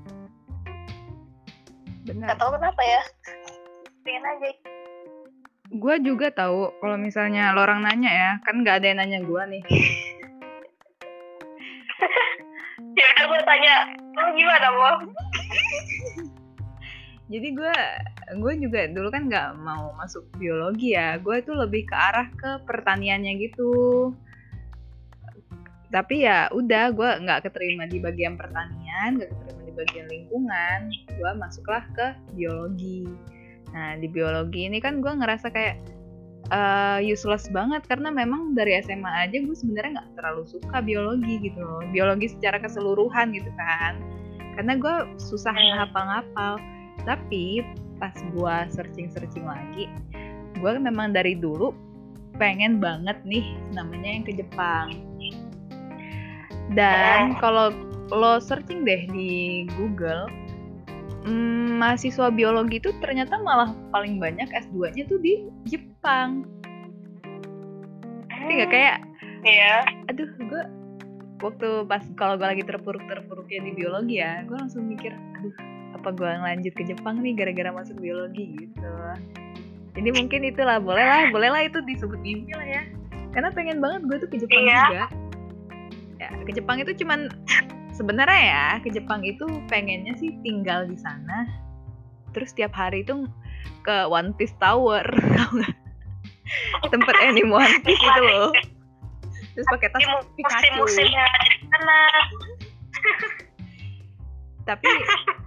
Benar. 2.08 2.34
Gak 2.34 2.38
tau 2.40 2.50
kenapa 2.54 2.82
ya. 2.82 3.02
Pengen 4.06 4.24
aja. 4.26 4.50
Gue 5.70 5.96
juga 6.02 6.34
tahu 6.34 6.74
kalau 6.82 6.98
misalnya 6.98 7.54
lo 7.54 7.62
orang 7.62 7.86
nanya 7.86 8.10
ya 8.10 8.32
kan 8.42 8.66
nggak 8.66 8.82
ada 8.82 8.86
yang 8.90 9.00
nanya 9.02 9.20
gue 9.22 9.42
nih. 9.58 9.64
Ya 12.80 13.06
udah 13.16 13.26
gue 13.32 13.42
tanya 13.44 13.76
lo 14.16 14.32
gimana 14.36 14.68
mau 14.76 14.96
jadi 17.30 17.48
gue 17.54 17.76
gue 18.38 18.54
juga 18.62 18.86
dulu 18.86 19.10
kan 19.10 19.26
nggak 19.26 19.50
mau 19.66 19.90
masuk 19.98 20.26
biologi 20.38 20.94
ya. 20.94 21.18
Gue 21.18 21.42
itu 21.42 21.50
lebih 21.54 21.90
ke 21.90 21.96
arah 21.98 22.30
ke 22.38 22.62
pertaniannya 22.70 23.34
gitu. 23.42 24.14
Tapi 25.90 26.30
ya 26.30 26.54
udah 26.54 26.94
gue 26.94 27.10
nggak 27.26 27.50
keterima 27.50 27.90
di 27.90 27.98
bagian 27.98 28.38
pertanian 28.38 29.18
nggak 29.18 29.34
keterima 29.34 29.62
di 29.66 29.74
bagian 29.74 30.08
lingkungan. 30.14 30.80
Gue 31.18 31.32
masuklah 31.42 31.82
ke 31.98 32.14
biologi. 32.38 33.10
Nah 33.74 33.98
di 33.98 34.06
biologi 34.06 34.70
ini 34.70 34.78
kan 34.78 35.02
gue 35.02 35.10
ngerasa 35.10 35.50
kayak 35.50 35.82
uh, 36.54 37.02
useless 37.02 37.50
banget. 37.50 37.82
Karena 37.90 38.14
memang 38.14 38.54
dari 38.54 38.78
SMA 38.86 39.26
aja 39.26 39.38
gue 39.42 39.58
sebenarnya 39.58 40.06
nggak 40.06 40.10
terlalu 40.22 40.46
suka 40.46 40.78
biologi 40.86 41.42
gitu 41.42 41.66
loh. 41.66 41.82
Biologi 41.90 42.30
secara 42.30 42.62
keseluruhan 42.62 43.34
gitu 43.34 43.50
kan. 43.58 43.98
Karena 44.54 44.78
gue 44.78 44.96
susah 45.18 45.56
ngapal-ngapal 45.56 46.62
tapi 47.08 47.64
pas 48.00 48.16
gue 48.16 48.56
searching-searching 48.74 49.46
lagi 49.46 49.92
gue 50.58 50.72
memang 50.80 51.14
dari 51.14 51.36
dulu 51.36 51.76
pengen 52.40 52.80
banget 52.80 53.20
nih 53.28 53.56
namanya 53.76 54.10
yang 54.10 54.24
ke 54.24 54.34
Jepang 54.40 54.88
dan 56.74 57.36
kalau 57.38 57.76
lo 58.10 58.42
searching 58.42 58.88
deh 58.88 59.06
di 59.12 59.68
Google 59.78 60.32
hmm, 61.26 61.78
mahasiswa 61.78 62.32
biologi 62.34 62.82
itu 62.82 62.90
ternyata 63.04 63.38
malah 63.42 63.74
paling 63.94 64.18
banyak 64.18 64.50
S2-nya 64.50 65.06
tuh 65.10 65.20
di 65.22 65.46
Jepang. 65.68 66.46
Tapi 68.30 68.52
gak 68.66 68.72
kayak 68.72 68.98
Iya. 69.40 69.88
aduh 70.12 70.28
gue 70.36 70.64
waktu 71.40 71.88
pas 71.88 72.04
kalau 72.20 72.36
gue 72.36 72.44
lagi 72.44 72.64
terpuruk-terpuruknya 72.68 73.60
di 73.64 73.72
biologi 73.72 74.20
ya, 74.20 74.44
gue 74.44 74.58
langsung 74.60 74.84
mikir, 74.84 75.16
aduh 75.40 75.56
apa 76.00 76.16
gue 76.16 76.32
lanjut 76.32 76.74
ke 76.74 76.84
Jepang 76.88 77.20
nih 77.20 77.36
gara-gara 77.36 77.70
masuk 77.70 78.00
biologi 78.00 78.56
gitu. 78.56 78.94
Jadi 79.94 80.10
mungkin 80.16 80.48
itulah 80.48 80.80
boleh 80.80 81.04
lah, 81.04 81.28
boleh 81.30 81.50
lah 81.52 81.62
itu 81.68 81.84
disebut 81.84 82.16
mimpi 82.20 82.56
lah 82.56 82.64
ya. 82.64 82.84
Karena 83.30 83.52
pengen 83.52 83.84
banget 83.84 84.02
gue 84.08 84.18
tuh 84.24 84.30
ke 84.32 84.38
Jepang 84.40 84.64
Iya. 84.64 84.80
juga. 84.88 85.06
Ya, 86.18 86.30
ke 86.48 86.52
Jepang 86.52 86.78
itu 86.80 86.92
cuman 87.04 87.28
sebenarnya 87.92 88.40
ya 88.42 88.66
ke 88.80 88.90
Jepang 88.90 89.22
itu 89.22 89.44
pengennya 89.68 90.16
sih 90.16 90.32
tinggal 90.40 90.88
di 90.88 90.96
sana. 90.96 91.46
Terus 92.32 92.56
tiap 92.56 92.72
hari 92.72 93.04
itu 93.04 93.28
ke 93.84 94.08
One 94.08 94.32
Piece 94.34 94.56
Tower, 94.58 95.04
tau 95.36 95.50
nggak? 95.52 95.76
Tempat 96.88 97.16
anime 97.28 97.52
One 97.52 97.78
Piece 97.84 98.00
itu 98.00 98.22
loh. 98.24 98.56
Terus 99.52 99.68
pakai 99.68 99.92
tas 99.92 100.00
Pikachu. 100.00 100.56
musim-musimnya 100.56 101.20
ada 101.20 101.48
di 101.52 101.68
sana 101.68 101.98
Tapi 104.70 104.86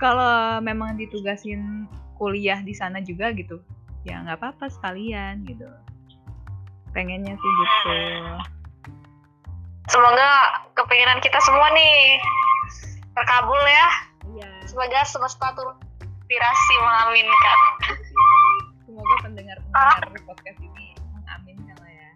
kalau 0.03 0.59
memang 0.59 0.99
ditugasin 0.99 1.87
kuliah 2.19 2.59
di 2.59 2.75
sana 2.75 2.99
juga 2.99 3.31
gitu, 3.31 3.63
ya 4.03 4.19
nggak 4.27 4.43
apa-apa 4.43 4.67
sekalian 4.67 5.47
gitu. 5.47 5.67
Pengennya 6.91 7.39
sih 7.39 7.53
gitu. 7.57 7.91
semoga 9.89 10.29
kepinginan 10.79 11.19
kita 11.19 11.37
semua 11.43 11.67
nih 11.75 12.17
terkabul 13.13 13.59
ya 13.59 13.89
Iya. 14.39 14.51
semoga 14.65 15.03
semesta 15.05 15.51
turun 15.59 15.75
inspirasi 16.01 16.75
mengaminkan 16.81 17.59
Semoga 18.87 19.15
pendengar-pendengar 19.21 20.21
podcast 20.25 20.59
ini 20.65 20.87
mengaminkan 21.13 21.77
lah 21.77 21.93
ya. 21.93 22.11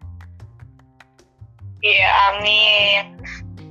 iya 1.84 2.08
amin 2.32 3.04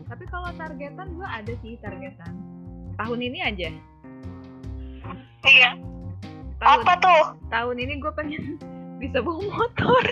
Tapi 0.05 0.23
kalau 0.29 0.53
targetan 0.53 1.07
gue 1.17 1.25
ada 1.25 1.53
sih 1.65 1.73
targetan. 1.81 2.33
Tahun 2.95 3.19
ini 3.19 3.39
aja. 3.43 3.69
iya. 5.45 5.71
Tahun, 6.63 6.81
apa 6.81 6.93
tuh? 7.03 7.23
Tahun 7.51 7.75
ini 7.75 7.99
gue 7.99 8.11
pengen 8.15 8.55
bisa 9.01 9.19
bawa 9.19 9.43
motor. 9.43 10.03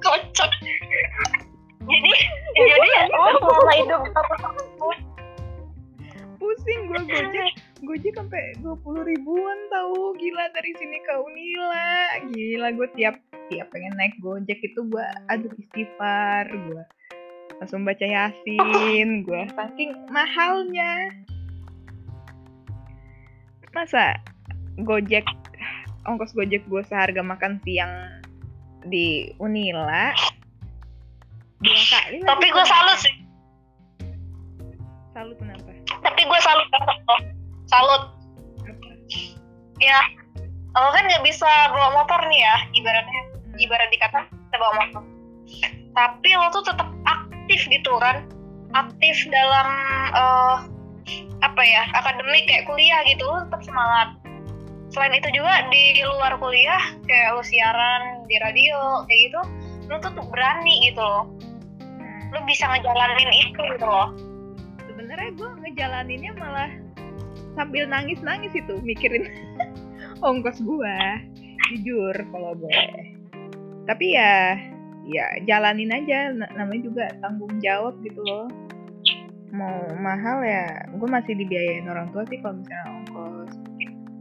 kocok 0.00 0.50
jadi 1.84 2.12
jadi 2.56 2.88
ya 2.88 3.02
selama 3.40 3.72
hidup 3.76 4.00
Pusing 6.40 6.88
gue 6.88 7.00
gojek. 7.04 7.52
Gojek 7.84 8.12
sampai 8.16 8.56
dua 8.64 8.72
puluh 8.80 9.04
ribuan 9.04 9.58
tahu 9.68 10.16
gila 10.16 10.48
dari 10.56 10.72
sini 10.80 10.96
ke 11.04 11.14
Unila. 11.20 11.92
Gila 12.32 12.68
gue 12.80 12.88
tiap 12.96 13.20
tiap 13.52 13.68
pengen 13.68 13.92
naik 14.00 14.16
gojek 14.24 14.56
itu 14.64 14.80
gue 14.88 15.06
aduh 15.28 15.52
istighfar 15.60 16.48
gue 16.48 16.84
langsung 17.60 17.84
baca 17.84 18.02
yasin 18.08 19.20
gue 19.20 19.42
saking 19.52 19.92
mahalnya. 20.08 21.12
Masa 23.76 24.16
gojek 24.80 25.28
ongkos 26.08 26.32
gojek 26.32 26.64
gue 26.64 26.82
seharga 26.88 27.20
makan 27.20 27.60
siang 27.60 27.92
di 28.88 29.28
Unila? 29.36 30.16
Kali 31.60 32.24
tapi 32.24 32.46
gue 32.48 32.64
salut 32.64 32.96
sih. 32.96 33.14
Salut 35.12 35.36
kenapa? 35.36 35.68
Tapi 36.00 36.20
gue 36.24 36.40
salut 36.40 36.66
salut. 37.68 38.02
Ya 39.84 40.00
lo 40.72 40.88
kan 40.96 41.04
nggak 41.04 41.24
bisa 41.28 41.50
bawa 41.76 41.92
motor 41.92 42.24
nih 42.32 42.40
ya 42.40 42.56
ibaratnya. 42.72 43.22
Ibarat 43.60 43.92
dikata 43.92 44.24
kita 44.32 44.56
bawa 44.56 44.72
motor. 44.80 45.04
Tapi 45.92 46.30
lo 46.32 46.48
tuh 46.48 46.64
tetap 46.64 46.88
aktif 47.50 47.66
gitu 47.66 47.98
kan. 47.98 48.22
Aktif 48.78 49.26
dalam 49.26 49.68
eh, 50.14 50.56
apa 51.42 51.62
ya 51.66 51.82
akademik 51.98 52.46
kayak 52.46 52.70
kuliah 52.70 53.02
gitu 53.10 53.26
tetap 53.26 53.66
semangat. 53.66 54.14
Selain 54.94 55.18
itu 55.18 55.34
juga 55.34 55.66
di 55.66 55.98
luar 56.06 56.38
kuliah 56.38 56.78
kayak 57.10 57.34
lo 57.34 57.42
siaran 57.42 58.22
di 58.30 58.38
radio 58.38 59.02
kayak 59.10 59.20
gitu 59.26 59.42
lo 59.90 59.98
tuh 59.98 60.14
tuh 60.14 60.26
berani 60.30 60.94
gitu 60.94 61.02
loh. 61.02 61.26
Lo 62.30 62.38
bisa 62.46 62.70
ngejalanin 62.70 63.30
itu 63.34 63.58
gitu 63.58 63.82
loh. 63.82 64.14
Sebenarnya 64.86 65.34
gue 65.34 65.50
ngejalaninnya 65.66 66.32
malah 66.38 66.70
sambil 67.58 67.90
nangis-nangis 67.90 68.54
itu 68.54 68.78
mikirin 68.86 69.26
ongkos 70.26 70.62
gue 70.62 70.96
jujur 71.74 72.14
kalau 72.30 72.54
boleh. 72.54 73.18
Tapi 73.90 74.06
ya 74.14 74.54
ya 75.08 75.26
jalanin 75.48 75.92
aja 75.92 76.34
namanya 76.56 76.82
juga 76.84 77.04
tanggung 77.24 77.54
jawab 77.62 77.96
gitu 78.04 78.20
loh. 78.24 78.48
Mau 79.50 79.90
mahal 79.98 80.46
ya 80.46 80.86
gue 80.94 81.08
masih 81.10 81.34
dibiayain 81.34 81.88
orang 81.88 82.10
tua 82.14 82.22
sih 82.28 82.38
kalau 82.42 82.60
misalnya 82.60 82.86
ongkos. 82.90 83.52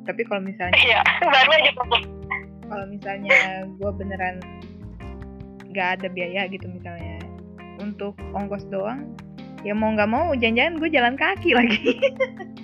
Tapi 0.07 0.21
kalau 0.25 0.41
misalnya 0.41 0.77
iya 0.79 0.99
baru 1.21 1.51
aja 1.53 1.71
kalau 2.69 2.85
misalnya 2.85 3.39
gue 3.65 3.91
beneran 3.97 4.37
nggak 5.69 6.01
ada 6.01 6.07
biaya 6.09 6.49
gitu 6.49 6.65
misalnya 6.69 7.21
untuk 7.81 8.17
ongkos 8.33 8.65
doang 8.69 9.13
ya 9.61 9.75
mau 9.75 9.91
nggak 9.93 10.09
mau 10.09 10.31
jangan-jangan 10.33 10.73
gue 10.79 10.89
jalan 10.89 11.15
kaki 11.19 11.51
lagi 11.53 11.93